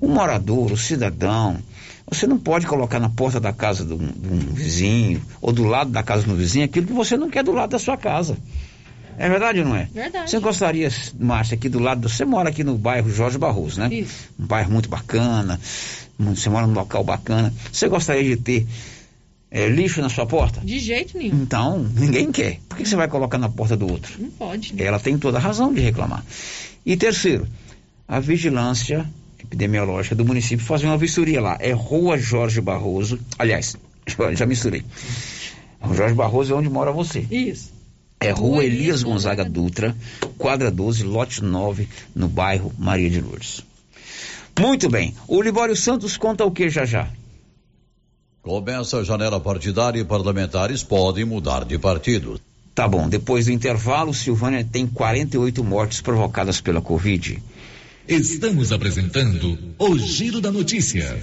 [0.00, 1.58] o morador, o cidadão,
[2.10, 5.64] você não pode colocar na porta da casa de um, de um vizinho ou do
[5.64, 8.38] lado da casa do vizinho aquilo que você não quer do lado da sua casa.
[9.18, 9.90] É verdade ou não é?
[9.92, 10.30] Verdade.
[10.30, 10.88] Você gostaria,
[11.20, 13.92] Márcia, aqui do lado, você mora aqui no bairro Jorge Barroso, né?
[13.92, 14.30] Isso.
[14.40, 15.60] Um bairro muito bacana,
[16.18, 17.52] você mora num local bacana.
[17.70, 18.66] Você gostaria de ter
[19.50, 20.60] é, lixo na sua porta?
[20.60, 21.42] De jeito nenhum.
[21.42, 22.60] Então, ninguém quer.
[22.68, 24.12] Por que você vai colocar na porta do outro?
[24.18, 24.74] Não pode.
[24.74, 24.84] Né?
[24.84, 26.24] Ela tem toda a razão de reclamar.
[26.84, 27.48] E terceiro,
[28.06, 29.08] a vigilância
[29.42, 31.56] epidemiológica do município fazer uma vistoria lá.
[31.60, 33.18] É Rua Jorge Barroso.
[33.38, 33.76] Aliás,
[34.34, 34.84] já misturei.
[35.82, 37.26] O Jorge Barroso é onde mora você.
[37.30, 37.72] Isso.
[38.20, 39.96] É Rua Elias Gonzaga Dutra,
[40.36, 43.62] quadra 12, lote 9, no bairro Maria de Lourdes.
[44.58, 45.14] Muito bem.
[45.28, 47.08] O Libório Santos conta o que já já?
[48.48, 52.40] Começa a janela partidária e parlamentares podem mudar de partido.
[52.74, 57.42] Tá bom, depois do intervalo, Silvânia tem 48 mortes provocadas pela Covid.
[58.08, 61.22] Estamos apresentando o Giro da Notícia.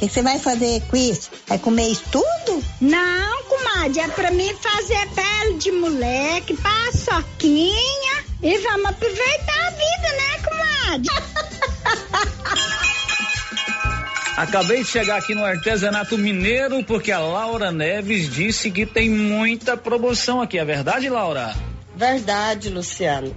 [0.00, 1.28] O que você vai fazer com isso?
[1.46, 2.64] Vai comer isso tudo?
[2.80, 10.12] Não, comadre, é pra mim fazer pele de moleque, paçoquinha e vamos aproveitar a vida,
[10.16, 11.10] né, comadre?
[14.38, 19.76] Acabei de chegar aqui no artesanato mineiro porque a Laura Neves disse que tem muita
[19.76, 20.58] promoção aqui.
[20.58, 21.54] É verdade, Laura?
[21.94, 23.36] Verdade, Luciano.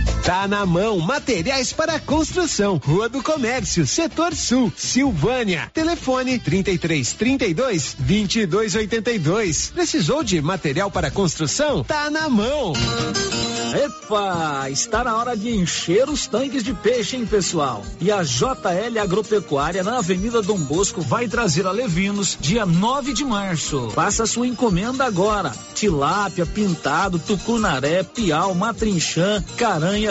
[0.23, 5.71] Tá na mão, materiais para construção, Rua do Comércio, Setor Sul, Silvânia.
[5.73, 9.71] Telefone 33 32 22 82.
[9.71, 11.83] Precisou de material para construção?
[11.83, 12.73] Tá na mão.
[13.73, 17.83] Epa, está na hora de encher os tanques de peixe, hein, pessoal?
[18.01, 23.23] E a JL Agropecuária na Avenida Dom Bosco vai trazer a Levinos dia 9 de
[23.23, 23.89] março.
[23.91, 25.53] Faça sua encomenda agora.
[25.73, 30.10] Tilápia, pintado, tucunaré, piau, matrinchã, caranha,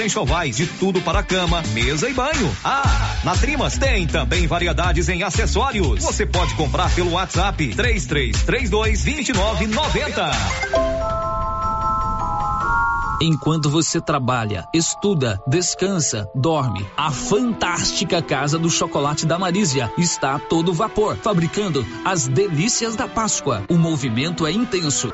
[0.00, 2.54] enxovais de tudo para cama, mesa e banho.
[2.64, 6.02] Ah, na Trimas tem também variedades em acessórios.
[6.02, 10.30] Você pode comprar pelo WhatsApp 3332 2990.
[13.22, 20.38] Enquanto você trabalha, estuda, descansa, dorme, a fantástica Casa do Chocolate da Marísia está a
[20.38, 23.62] todo vapor, fabricando as delícias da Páscoa.
[23.68, 25.12] O movimento é intenso.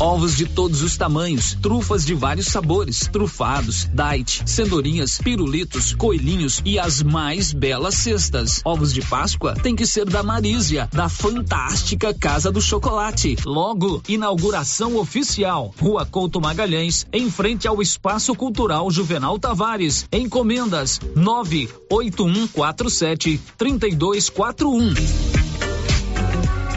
[0.00, 6.80] Ovos de todos os tamanhos, trufas de vários sabores, trufados, date, cenourinhas, pirulitos, coelhinhos e
[6.80, 8.60] as mais belas cestas.
[8.64, 13.36] Ovos de Páscoa tem que ser da Marísia, da fantástica Casa do Chocolate.
[13.46, 15.72] Logo, inauguração oficial.
[15.80, 20.08] Rua Couto Magalhães, em frente ao Espaço Cultural Juvenal Tavares.
[20.12, 25.43] Encomendas 98147 3241.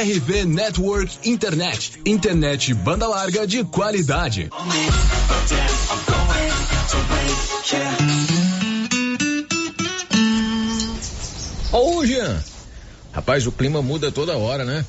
[0.00, 2.00] RV Network Internet.
[2.06, 4.48] Internet banda larga de qualidade.
[11.70, 12.42] Ô, Jean.
[13.12, 14.86] Rapaz, o clima muda toda hora, né?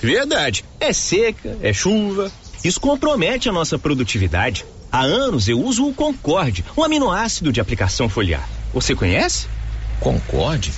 [0.00, 0.64] Verdade.
[0.78, 2.30] É seca, é chuva.
[2.62, 4.64] Isso compromete a nossa produtividade.
[4.92, 8.48] Há anos eu uso o Concorde, um aminoácido de aplicação foliar.
[8.72, 9.48] Você conhece?
[9.98, 10.72] Concorde?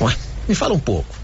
[0.00, 0.16] Ué,
[0.48, 1.23] me fala um pouco.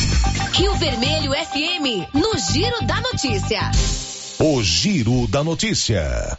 [0.55, 3.71] Rio Vermelho FM, no Giro da Notícia.
[4.41, 6.37] O Giro da Notícia.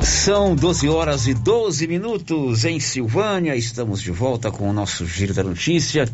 [0.00, 3.56] São 12 horas e 12 minutos em Silvânia.
[3.56, 6.08] Estamos de volta com o nosso Giro da Notícia.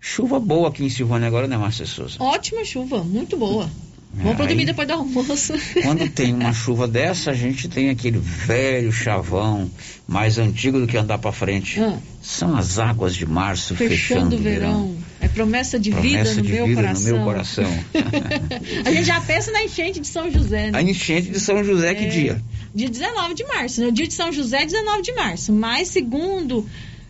[0.00, 2.16] Chuva boa aqui em Silvânia agora, né, Márcia Souza?
[2.20, 3.68] Ótima chuva, muito boa.
[4.14, 5.52] Vamos para dormir depois do almoço.
[5.82, 9.70] Quando tem uma chuva dessa, a gente tem aquele velho chavão
[10.06, 11.78] mais antigo do que andar para frente.
[11.80, 11.98] Ah.
[12.22, 14.88] São as águas de março fechando, fechando o verão.
[14.88, 14.96] verão.
[15.20, 17.10] É promessa de promessa vida, no, de meu vida coração.
[17.10, 17.84] no meu coração.
[18.84, 20.78] a gente já pensa na enchente de São José, né?
[20.78, 22.42] A enchente de São José, que é, dia?
[22.74, 23.88] Dia 19 de março, né?
[23.88, 25.52] O dia de São José é 19 de março.
[25.52, 26.66] Mas segundo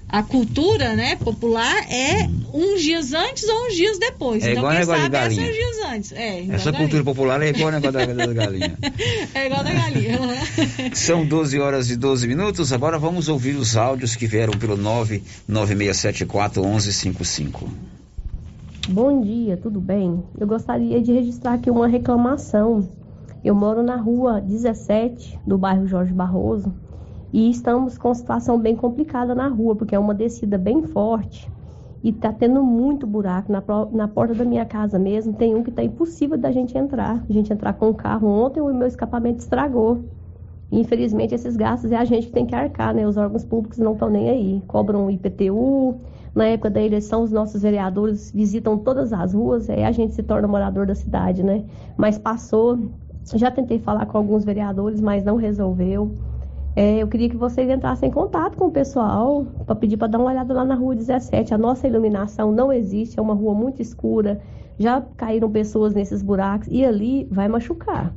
[0.09, 4.43] a cultura né, popular é uns dias antes ou uns dias depois.
[4.43, 5.43] É então, igual quem negócio sabe de é galinha.
[5.43, 6.13] uns dias antes.
[6.13, 7.15] É, igual Essa da cultura galinha.
[7.15, 8.79] popular é igual o negócio da, da galinha.
[9.35, 10.19] É igual da galinha.
[10.97, 12.73] São 12 horas e 12 minutos.
[12.73, 17.69] Agora vamos ouvir os áudios que vieram pelo 99674 1155.
[18.89, 20.23] Bom dia, tudo bem?
[20.41, 22.89] Eu gostaria de registrar aqui uma reclamação.
[23.45, 26.73] Eu moro na rua 17 do bairro Jorge Barroso
[27.33, 31.51] e estamos com situação bem complicada na rua, porque é uma descida bem forte
[32.03, 35.33] e tá tendo muito buraco na, na porta da minha casa mesmo.
[35.33, 37.25] Tem um que tá impossível da gente entrar.
[37.29, 40.05] A gente entrar com o carro ontem, o meu escapamento estragou.
[40.71, 43.07] Infelizmente, esses gastos é a gente que tem que arcar, né?
[43.07, 44.63] Os órgãos públicos não estão nem aí.
[44.67, 45.97] Cobram IPTU.
[46.35, 50.23] Na época da eleição, os nossos vereadores visitam todas as ruas, aí a gente se
[50.23, 51.65] torna morador da cidade, né?
[51.97, 52.79] Mas passou.
[53.35, 56.13] Já tentei falar com alguns vereadores, mas não resolveu.
[56.79, 60.19] É, eu queria que vocês entrassem em contato com o pessoal para pedir para dar
[60.21, 61.53] uma olhada lá na rua 17.
[61.53, 64.41] A nossa iluminação não existe, é uma rua muito escura.
[64.79, 68.15] Já caíram pessoas nesses buracos e ali vai machucar.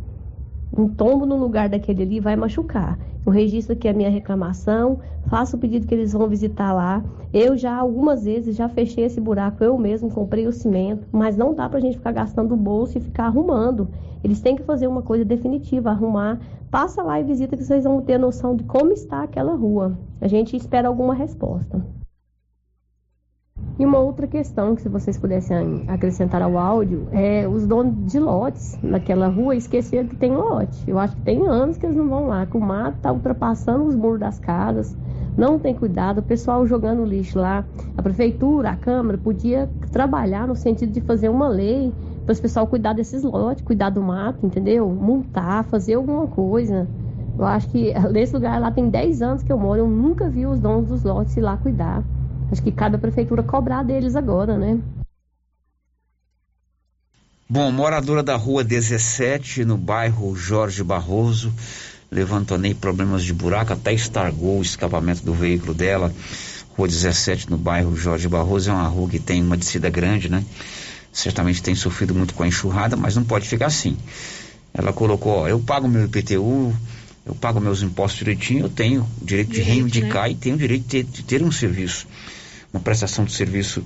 [0.78, 3.00] Um tombo no lugar daquele ali vai machucar.
[3.26, 7.04] Eu registro aqui a minha reclamação, faço o pedido que eles vão visitar lá.
[7.34, 11.56] Eu já algumas vezes já fechei esse buraco, eu mesmo comprei o cimento, mas não
[11.56, 13.90] dá pra gente ficar gastando o bolso e ficar arrumando.
[14.24, 16.40] Eles têm que fazer uma coisa definitiva, arrumar.
[16.72, 19.92] Passa lá e visita que vocês vão ter noção de como está aquela rua.
[20.22, 21.86] A gente espera alguma resposta.
[23.78, 28.20] E uma outra questão que se vocês pudessem acrescentar ao áudio é os donos de
[28.20, 30.90] lotes naquela rua esqueceram que tem lote.
[30.90, 33.84] Eu acho que tem anos que eles não vão lá, que o mato está ultrapassando
[33.84, 34.96] os muros das casas,
[35.38, 37.66] não tem cuidado, o pessoal jogando lixo lá.
[37.98, 41.92] A prefeitura, a Câmara, podia trabalhar no sentido de fazer uma lei
[42.26, 44.88] para o pessoal cuidar desses lotes, cuidar do mato, entendeu?
[44.90, 46.88] Multar, fazer alguma coisa.
[47.38, 50.46] Eu acho que nesse lugar lá tem 10 anos que eu moro, eu nunca vi
[50.46, 52.04] os donos dos lotes ir lá cuidar.
[52.52, 54.80] Acho que cabe a prefeitura cobrar deles agora, né?
[57.50, 61.52] Bom, moradora da rua 17, no bairro Jorge Barroso,
[62.10, 66.14] levantou nem problemas de buraco, até estargou o escapamento do veículo dela.
[66.78, 70.46] Rua 17, no bairro Jorge Barroso, é uma rua que tem uma descida grande, né?
[71.12, 73.98] Certamente tem sofrido muito com a enxurrada, mas não pode ficar assim.
[74.74, 76.74] Ela colocou, ó, eu pago meu IPTU,
[77.26, 80.32] eu pago meus impostos direitinho, eu tenho o direito, direito de reivindicar né?
[80.32, 82.08] e tenho o direito de ter, de ter um serviço
[82.74, 83.84] uma prestação de serviço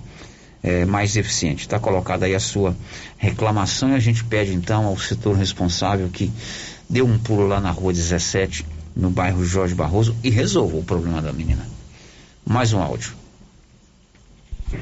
[0.63, 1.61] é, mais eficiente.
[1.61, 2.75] Está colocada aí a sua
[3.17, 6.31] reclamação e a gente pede então ao setor responsável que
[6.89, 8.65] dê um pulo lá na rua 17,
[8.95, 11.67] no bairro Jorge Barroso, e resolva o problema da menina.
[12.45, 13.13] Mais um áudio.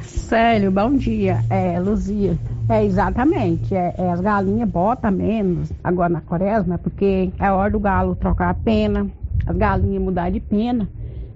[0.02, 1.44] Célio, bom dia.
[1.50, 2.40] É, Luzia.
[2.68, 3.74] É, exatamente.
[3.76, 8.50] É, é, as galinhas botam menos agora na quaresma, porque é hora do galo trocar
[8.50, 9.12] a pena,
[9.46, 10.90] as galinhas mudar de pena.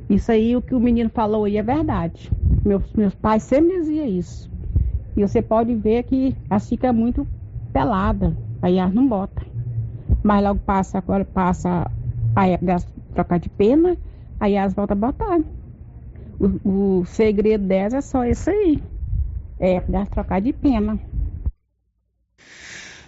[0.10, 2.32] Isso aí, o que o menino falou aí é verdade.
[2.66, 4.50] Meus, meus pais sempre diziam isso.
[5.16, 7.28] E você pode ver que elas ficam muito
[7.74, 9.46] pelada, aí elas não botam.
[10.24, 11.90] Mas logo passa, agora passa
[12.36, 13.98] a época de trocar de pena,
[14.40, 15.40] aí elas voltam a botar.
[16.40, 18.82] O, o segredo delas é só isso aí.
[19.60, 21.00] É de trocar de pena.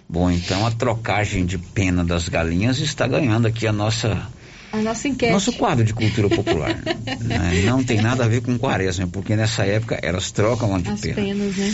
[0.07, 4.27] Bom, então a trocagem de pena das galinhas está ganhando aqui a nossa
[4.71, 5.31] a nossa enquete.
[5.31, 6.75] Nosso quadro de cultura popular.
[7.21, 7.63] né?
[7.65, 11.01] Não tem nada a ver com quaresma, porque nessa época elas trocam a de As
[11.01, 11.15] pena.
[11.15, 11.71] penas, né?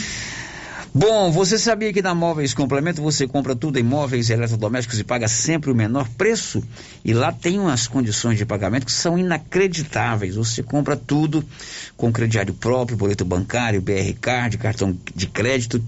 [0.98, 5.28] Bom, você sabia que na Móveis Complemento você compra tudo em móveis eletrodomésticos e paga
[5.28, 6.64] sempre o menor preço?
[7.04, 10.38] E lá tem umas condições de pagamento que são inacreditáveis.
[10.38, 11.44] Você compra tudo
[11.98, 15.84] com crediário próprio, boleto bancário, BR Card, cartão de crédito.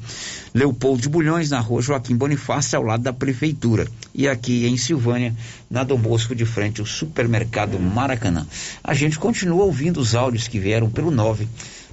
[0.54, 3.88] Leopoldo de Bulhões, na rua Joaquim Bonifácio, ao lado da Prefeitura.
[4.14, 5.34] E aqui em Silvânia,
[5.72, 8.46] na Dom Bosco, de frente ao supermercado Maracanã.
[8.84, 11.48] A gente continua ouvindo os áudios que vieram pelo 9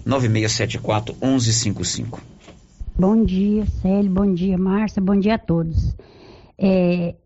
[0.04, 2.33] 9674 1155.
[2.96, 5.96] Bom dia, Célio, bom dia, Márcia, bom dia a todos.
[6.56, 7.16] É,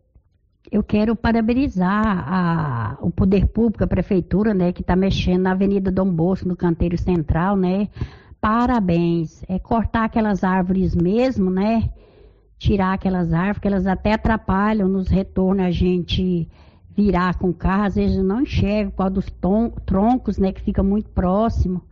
[0.72, 5.92] eu quero parabenizar a, o poder público, a prefeitura, né, que está mexendo na Avenida
[5.92, 7.90] Dom Bosco, no canteiro central, né?
[8.40, 9.44] Parabéns.
[9.46, 11.90] É cortar aquelas árvores mesmo, né?
[12.58, 16.48] Tirar aquelas árvores, que elas até atrapalham nos retornos a gente
[16.96, 19.26] virar com carro, às vezes não enxerga causa dos
[19.84, 21.82] troncos, né, que fica muito próximo.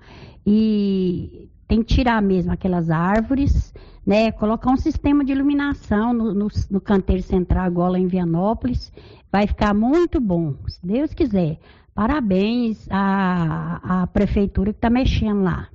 [0.47, 3.73] E tem que tirar mesmo aquelas árvores,
[4.07, 4.31] né?
[4.33, 8.93] Colocar um sistema de iluminação no, no, no canteiro central, lá em Vianópolis.
[9.31, 11.59] Vai ficar muito bom, se Deus quiser.
[11.95, 15.69] Parabéns à, à prefeitura que está mexendo lá.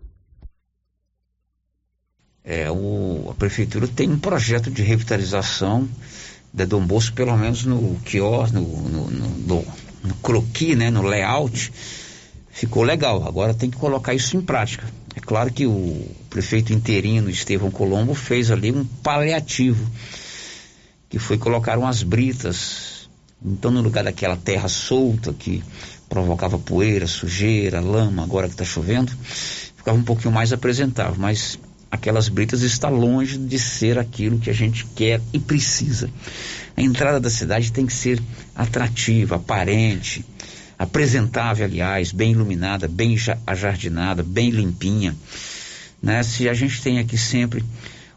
[2.43, 5.87] É, o, a prefeitura tem um projeto de revitalização
[6.53, 9.65] da Dom Bosco, pelo menos no quiosque, no, no, no,
[10.03, 11.71] no, croquis, né, no layout,
[12.49, 13.27] ficou legal.
[13.27, 14.85] Agora tem que colocar isso em prática.
[15.15, 19.85] É claro que o prefeito interino Estevão Colombo fez ali um paliativo,
[21.09, 23.09] que foi colocar umas britas.
[23.43, 25.63] Então, no lugar daquela terra solta que
[26.07, 29.11] provocava poeira, sujeira, lama, agora que está chovendo,
[29.75, 31.15] ficava um pouquinho mais apresentável.
[31.17, 31.59] Mas
[31.89, 36.09] aquelas britas está longe de ser aquilo que a gente quer e precisa.
[36.77, 38.21] A entrada da cidade tem que ser
[38.55, 40.25] atrativa, aparente,
[40.81, 45.15] apresentável, aliás, bem iluminada, bem ajardinada, bem limpinha.
[46.01, 46.23] Né?
[46.23, 47.63] Se a gente tem aqui sempre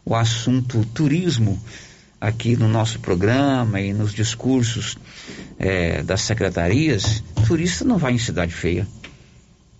[0.03, 1.61] o assunto turismo
[2.19, 4.97] aqui no nosso programa e nos discursos
[5.59, 8.87] é, das secretarias, turista não vai em cidade feia.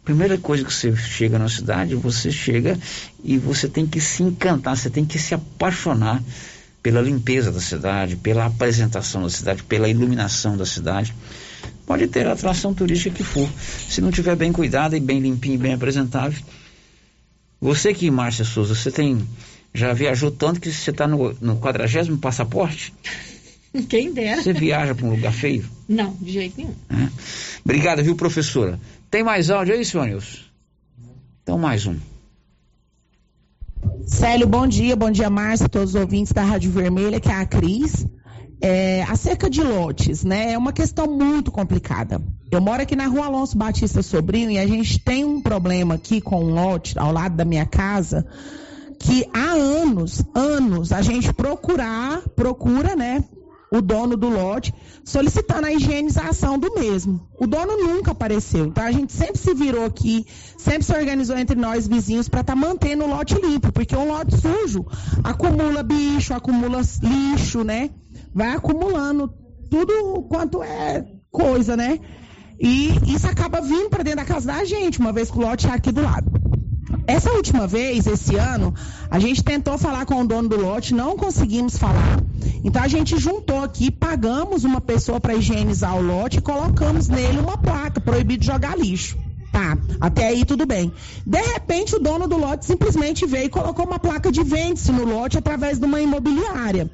[0.03, 2.77] Primeira coisa que você chega na cidade, você chega
[3.23, 6.21] e você tem que se encantar, você tem que se apaixonar
[6.83, 11.15] pela limpeza da cidade, pela apresentação da cidade, pela iluminação da cidade
[11.85, 13.49] pode ter a atração turística que for.
[13.87, 16.41] Se não tiver bem cuidado e bem limpinho e bem apresentável.
[17.61, 19.27] Você que, Márcia Souza, você tem.
[19.73, 22.93] Já viajou tanto que você está no, no quadragésimo passaporte?
[23.89, 24.41] Quem dera.
[24.41, 25.65] Você viaja para um lugar feio?
[25.87, 26.73] Não, de jeito nenhum.
[26.89, 27.09] É.
[27.63, 28.79] Obrigado, viu, professora?
[29.11, 30.39] Tem mais áudio aí, senhor Nilson?
[31.43, 31.97] Então, mais um.
[34.05, 37.45] Célio, bom dia, bom dia, Márcia, todos os ouvintes da Rádio Vermelha, que é a
[37.45, 38.05] Cris.
[38.61, 40.53] É, acerca de lotes, né?
[40.53, 42.21] É uma questão muito complicada.
[42.49, 46.21] Eu moro aqui na rua Alonso Batista Sobrinho e a gente tem um problema aqui
[46.21, 48.25] com um lote ao lado da minha casa
[48.99, 53.23] que há anos, anos, a gente procurar, procura, né,
[53.71, 54.73] o dono do lote,
[55.03, 57.27] solicitando a higienização do mesmo.
[57.39, 58.65] O dono nunca apareceu.
[58.65, 60.25] Então a gente sempre se virou aqui,
[60.57, 64.07] sempre se organizou entre nós vizinhos para estar tá mantendo o lote limpo, porque um
[64.07, 64.85] lote sujo
[65.23, 67.89] acumula bicho, acumula lixo, né?
[68.35, 69.33] Vai acumulando
[69.71, 71.97] tudo quanto é coisa, né?
[72.59, 75.67] E isso acaba vindo para dentro da casa da gente, uma vez que o lote
[75.67, 76.29] é aqui do lado.
[77.07, 78.73] Essa última vez, esse ano,
[79.09, 82.19] a gente tentou falar com o dono do lote, não conseguimos falar.
[82.61, 87.39] Então a gente juntou aqui, pagamos uma pessoa para higienizar o lote e colocamos nele
[87.39, 89.17] uma placa, proibido jogar lixo.
[89.53, 90.91] Tá, até aí tudo bem.
[91.25, 95.05] De repente o dono do lote simplesmente veio e colocou uma placa de vende-se no
[95.05, 96.91] lote através de uma imobiliária.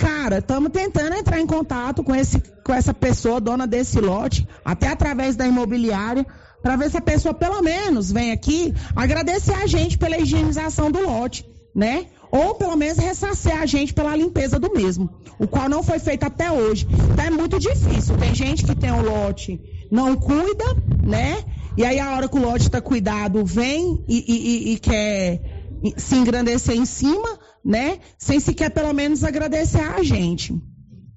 [0.00, 4.88] Cara, estamos tentando entrar em contato com, esse, com essa pessoa, dona desse lote, até
[4.88, 6.26] através da imobiliária,
[6.62, 11.02] para ver se a pessoa pelo menos vem aqui agradecer a gente pela higienização do
[11.02, 12.06] lote, né?
[12.30, 16.24] Ou pelo menos ressarcer a gente pela limpeza do mesmo, o qual não foi feito
[16.24, 16.86] até hoje.
[17.12, 18.16] Então é muito difícil.
[18.16, 19.60] Tem gente que tem o um lote,
[19.90, 20.64] não cuida,
[21.02, 21.44] né?
[21.76, 25.40] E aí a hora que o lote está cuidado, vem e, e, e, quer
[25.96, 27.98] se engrandecer em cima, né?
[28.18, 30.54] Sem sequer pelo menos agradecer a gente.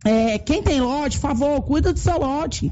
[0.06, 2.72] É, quem tem lote, por favor, cuida do seu lote.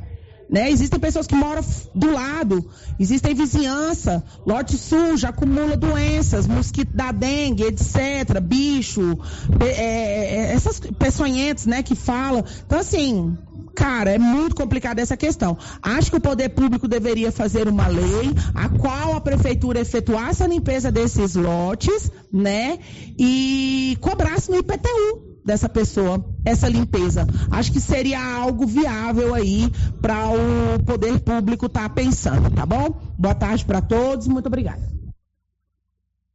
[0.52, 0.70] Né?
[0.70, 1.64] Existem pessoas que moram
[1.96, 2.70] do lado,
[3.00, 9.18] existem vizinhança, lote sujo, acumula doenças, mosquito da dengue, etc., bicho,
[9.62, 12.44] é, é, essas peçonhentas, né, que falam.
[12.66, 13.38] Então, assim,
[13.76, 15.58] cara, é muito complicada essa questão.
[15.82, 20.48] Acho que o poder público deveria fazer uma lei a qual a prefeitura efetuasse a
[20.48, 22.80] limpeza desses lotes, né,
[23.18, 27.28] e cobrasse no IPTU dessa pessoa essa limpeza.
[27.50, 29.70] Acho que seria algo viável aí
[30.02, 33.02] para o poder público estar tá pensando, tá bom?
[33.18, 34.82] Boa tarde para todos, muito obrigada.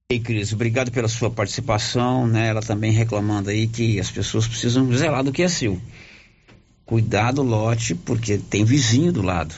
[0.09, 2.49] Ei, Cris, obrigado pela sua participação, né?
[2.49, 5.81] Ela também reclamando aí que as pessoas precisam zelar do que é seu.
[6.87, 9.55] Cuidado, lote, porque tem vizinho do lado.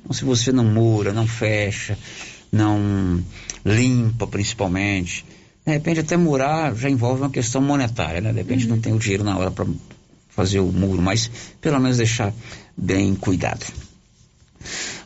[0.00, 1.98] Então, se você não mura, não fecha,
[2.50, 3.22] não
[3.64, 5.24] limpa, principalmente,
[5.64, 8.32] de repente até murar já envolve uma questão monetária, né?
[8.32, 8.70] De repente uhum.
[8.70, 9.66] não tem o dinheiro na hora para
[10.28, 11.30] fazer o muro, mas
[11.60, 12.32] pelo menos deixar
[12.76, 13.64] bem cuidado.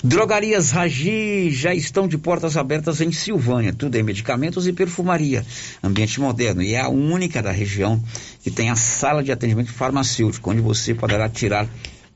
[0.03, 5.45] Drogarias Ragi já estão de portas abertas em Silvânia, tudo em medicamentos e perfumaria,
[5.83, 8.03] ambiente moderno, e é a única da região
[8.43, 11.69] que tem a sala de atendimento farmacêutico, onde você poderá tirar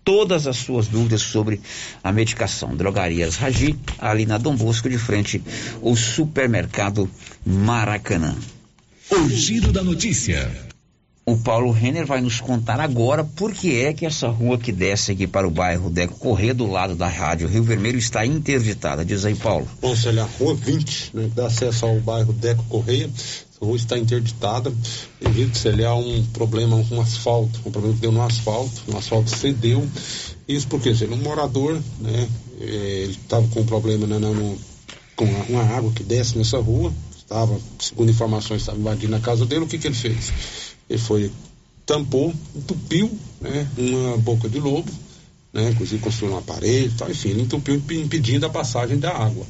[0.04, 1.60] todas as suas dúvidas sobre
[2.02, 2.76] a medicação.
[2.76, 5.42] Drogarias Ragi, ali na Dom Bosco, de frente
[5.82, 7.10] ao supermercado
[7.44, 8.36] Maracanã.
[9.10, 10.69] O giro da notícia.
[11.30, 15.12] O Paulo Renner vai nos contar agora por que é que essa rua que desce
[15.12, 19.04] aqui para o bairro Deco Corrêa, do lado da rádio Rio Vermelho, está interditada.
[19.04, 19.68] Diz aí, Paulo.
[19.80, 23.08] Bom, Célia, a rua 20, né, dá acesso ao bairro Deco Correia,
[23.62, 24.72] a rua está interditada
[25.20, 28.96] devido se ele há um problema com asfalto, um problema que deu no asfalto, o
[28.96, 29.86] asfalto cedeu.
[30.48, 32.28] Isso porque é um morador, né,
[32.60, 34.58] é, ele estava com um problema né, no,
[35.14, 39.62] com uma água que desce nessa rua, estava, segundo informações, estava invadindo a casa dele,
[39.62, 40.32] o que, que ele fez?
[40.90, 41.30] Ele foi,
[41.86, 43.08] tampou, entupiu
[43.40, 44.90] né, uma boca de lobo,
[45.52, 49.46] né, inclusive construiu uma parede, tal, enfim, ele entupiu impedindo a passagem da água.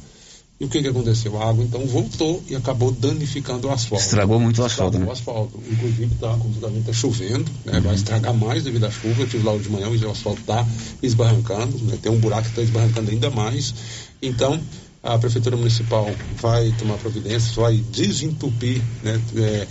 [0.59, 1.41] E o que, que aconteceu?
[1.41, 4.03] A água então voltou e acabou danificando o asfalto.
[4.03, 4.95] Estragou muito o asfalto.
[4.95, 5.09] Estragou né?
[5.09, 5.59] o asfalto.
[5.71, 7.81] Inclusive, tá, como está chovendo, né, uhum.
[7.81, 9.23] vai estragar mais devido à chuva.
[9.23, 10.63] Eu tive lá hoje de manhã e o asfalto está
[11.01, 13.73] esbarrancando, né, tem um buraco que está esbarrancando ainda mais.
[14.21, 14.61] Então,
[15.01, 16.07] a Prefeitura Municipal
[16.39, 19.67] vai tomar providências, vai desentupir né, é,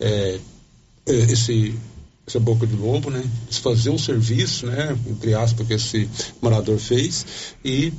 [0.00, 0.38] é
[1.12, 1.74] esse,
[2.26, 6.08] essa boca de lobo, né, desfazer o serviço, né, entre aspas, que esse
[6.40, 7.92] morador fez e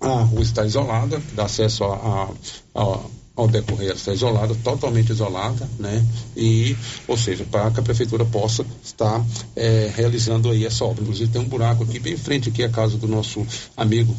[0.00, 3.00] a rua está isolada, dá acesso a, a, a
[3.38, 6.04] ao decorrer está isolada, totalmente isolada, né?
[6.36, 6.76] E,
[7.06, 9.24] ou seja, para que a prefeitura possa estar
[9.54, 11.02] é, realizando aí essa obra.
[11.02, 13.46] Inclusive tem um buraco aqui bem em frente aqui a casa do nosso
[13.76, 14.12] amigo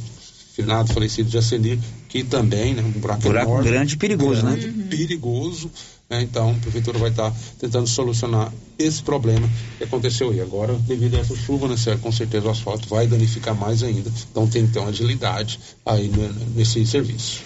[0.53, 1.77] finado, falecido Jacenir,
[2.07, 2.81] que também, né?
[2.81, 4.87] Um buraco, buraco enorme, grande e perigoso, grande, né?
[4.89, 5.69] Perigoso,
[6.09, 6.21] né?
[6.21, 10.41] Então, a prefeitura vai estar tentando solucionar esse problema que aconteceu aí.
[10.41, 14.11] Agora, devido a essa chuva, né, Sérgio, com certeza o asfalto vai danificar mais ainda.
[14.31, 16.11] Então, tem que ter uma agilidade aí
[16.55, 17.43] nesse serviço.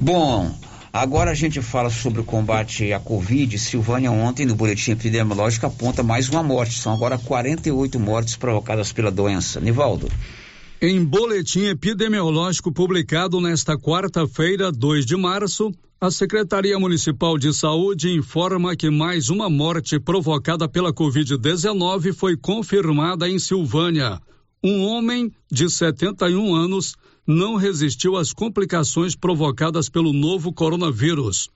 [0.00, 0.52] Bom,
[0.92, 3.56] Agora a gente fala sobre o combate à Covid.
[3.60, 6.80] Silvânia ontem no boletim epidemiológico aponta mais uma morte.
[6.80, 9.60] São agora 48 mortes provocadas pela doença.
[9.60, 10.10] Nivaldo.
[10.82, 15.70] Em boletim epidemiológico publicado nesta quarta-feira, 2 de março,
[16.00, 23.28] a Secretaria Municipal de Saúde informa que mais uma morte provocada pela Covid-19 foi confirmada
[23.28, 24.22] em Silvânia.
[24.64, 26.94] Um homem de 71 anos
[27.26, 31.50] não resistiu às complicações provocadas pelo novo coronavírus.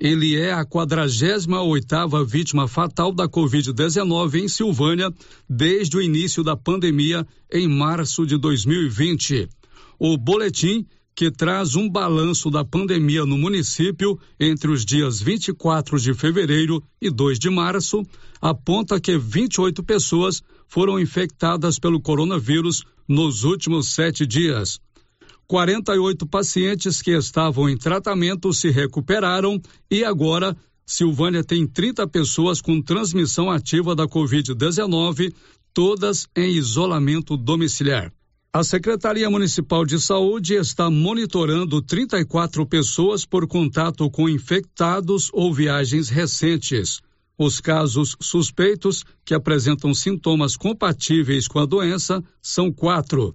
[0.00, 5.12] Ele é a 48ª vítima fatal da Covid-19 em Silvânia
[5.46, 9.46] desde o início da pandemia em março de 2020.
[9.98, 16.14] O boletim, que traz um balanço da pandemia no município entre os dias 24 de
[16.14, 18.02] fevereiro e 2 de março,
[18.40, 24.80] aponta que 28 pessoas foram infectadas pelo coronavírus nos últimos sete dias.
[25.50, 29.60] 48 pacientes que estavam em tratamento se recuperaram
[29.90, 30.56] e agora
[30.86, 35.34] Silvânia tem 30 pessoas com transmissão ativa da Covid-19,
[35.74, 38.12] todas em isolamento domiciliar.
[38.52, 46.08] A Secretaria Municipal de Saúde está monitorando 34 pessoas por contato com infectados ou viagens
[46.08, 47.00] recentes.
[47.36, 53.34] Os casos suspeitos que apresentam sintomas compatíveis com a doença são quatro.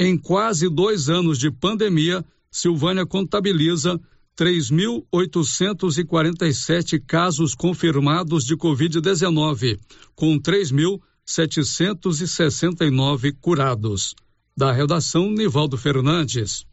[0.00, 4.00] Em quase dois anos de pandemia, Silvânia contabiliza
[4.38, 9.76] 3.847 casos confirmados de Covid-19,
[10.14, 14.14] com 3.769 curados.
[14.56, 16.64] Da redação, Nivaldo Fernandes.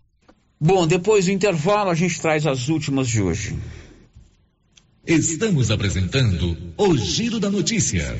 [0.61, 3.57] Bom, depois do intervalo, a gente traz as últimas de hoje.
[5.07, 8.19] Estamos apresentando o Giro da Notícia.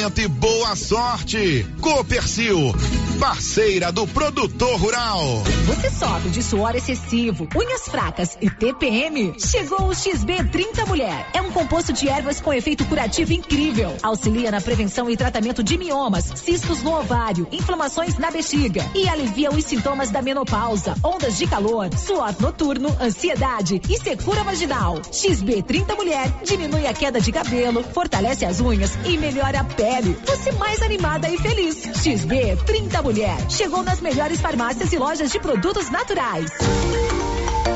[0.01, 1.63] e boa sorte.
[1.79, 2.73] Copercil,
[3.19, 5.43] parceira do produtor rural.
[5.67, 9.35] Você sofre de suor excessivo, unhas fracas e TPM?
[9.39, 11.27] Chegou o XB30 Mulher.
[11.35, 13.95] É um composto de ervas com efeito curativo incrível.
[14.01, 19.51] Auxilia na prevenção e tratamento de miomas, cistos no ovário, inflamações na bexiga e alivia
[19.51, 24.95] os sintomas da menopausa, ondas de calor, suor noturno, ansiedade e secura vaginal.
[25.11, 29.90] XB30 Mulher diminui a queda de cabelo, fortalece as unhas e melhora a pele.
[30.25, 31.81] Você mais animada e feliz.
[31.81, 36.49] XB30 Mulher chegou nas melhores farmácias e lojas de produtos naturais.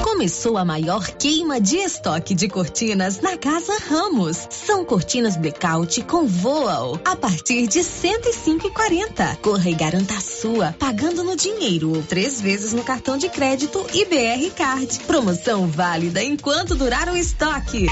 [0.04, 4.48] Começou a maior queima de estoque de cortinas na Casa Ramos.
[4.50, 9.38] São cortinas blackout com voal a partir de 105,40.
[9.38, 13.86] Corra e garanta a sua, pagando no dinheiro ou três vezes no cartão de crédito
[13.94, 15.00] e BR Card.
[15.02, 17.88] Promoção válida enquanto durar o estoque.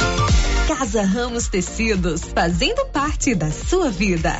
[0.67, 4.39] Casa Ramos Tecidos, fazendo parte da sua vida.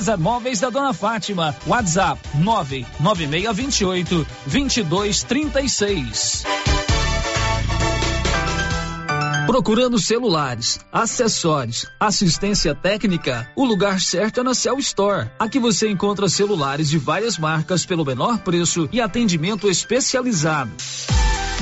[0.00, 1.54] César Móveis da Dona Fátima.
[1.66, 6.44] WhatsApp 99628 2236.
[9.46, 15.28] Procurando celulares, acessórios, assistência técnica, o lugar certo é na Cell Store.
[15.38, 20.70] Aqui você encontra celulares de várias marcas pelo menor preço e atendimento especializado.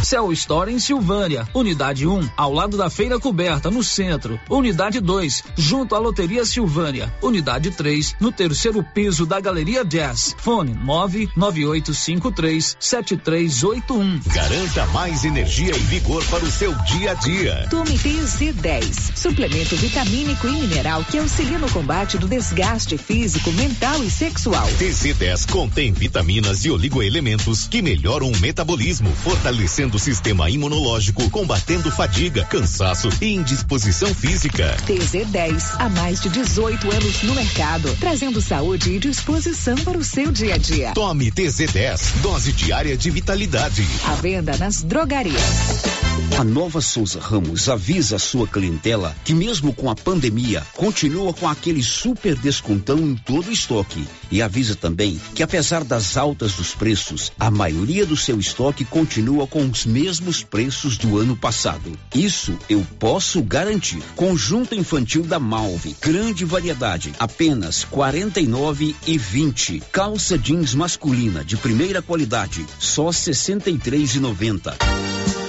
[0.03, 1.47] Cell Store em Silvânia.
[1.53, 4.39] Unidade 1, ao lado da Feira Coberta, no centro.
[4.49, 7.12] Unidade 2, junto à Loteria Silvânia.
[7.20, 10.35] Unidade 3, no terceiro piso da Galeria Jazz.
[10.39, 14.20] Fone 99853 7381.
[14.27, 17.66] Garanta mais energia e vigor para o seu dia a dia.
[17.70, 24.11] Tome TZ10, suplemento vitamínico e mineral que auxilia no combate do desgaste físico, mental e
[24.11, 24.66] sexual.
[24.79, 32.44] TZ10 contém vitaminas e oligoelementos que melhoram o metabolismo, fortalecendo o sistema imunológico, combatendo fadiga,
[32.44, 34.77] cansaço e indisposição física.
[34.86, 40.31] TZ10, há mais de 18 anos no mercado, trazendo saúde e disposição para o seu
[40.31, 40.93] dia a dia.
[40.93, 43.86] Tome TZ10, dose diária de vitalidade.
[44.05, 46.07] À venda nas drogarias.
[46.39, 51.49] A Nova Souza Ramos avisa a sua clientela que mesmo com a pandemia, continua com
[51.49, 54.07] aquele super descontão em todo o estoque.
[54.31, 59.47] E avisa também que apesar das altas dos preços, a maioria do seu estoque continua
[59.47, 61.93] com os mesmos preços do ano passado.
[62.15, 64.03] Isso eu posso garantir.
[64.15, 69.82] Conjunto infantil da Malve, grande variedade, apenas quarenta e nove e vinte.
[69.93, 74.77] Calça jeans masculina de primeira qualidade, só sessenta e três e noventa.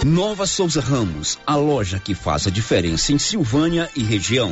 [0.05, 4.49] Nova Souza Ramos, a loja que faz a diferença em Silvânia e região.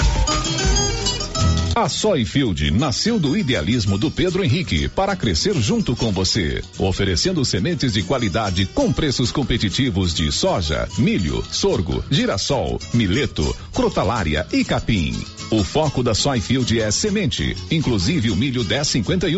[1.75, 7.91] A Soyfield nasceu do idealismo do Pedro Henrique para crescer junto com você, oferecendo sementes
[7.91, 15.21] de qualidade com preços competitivos de soja, milho, sorgo, girassol, mileto, crotalária e capim.
[15.51, 19.29] O foco da Soyfield é semente, inclusive o milho 1051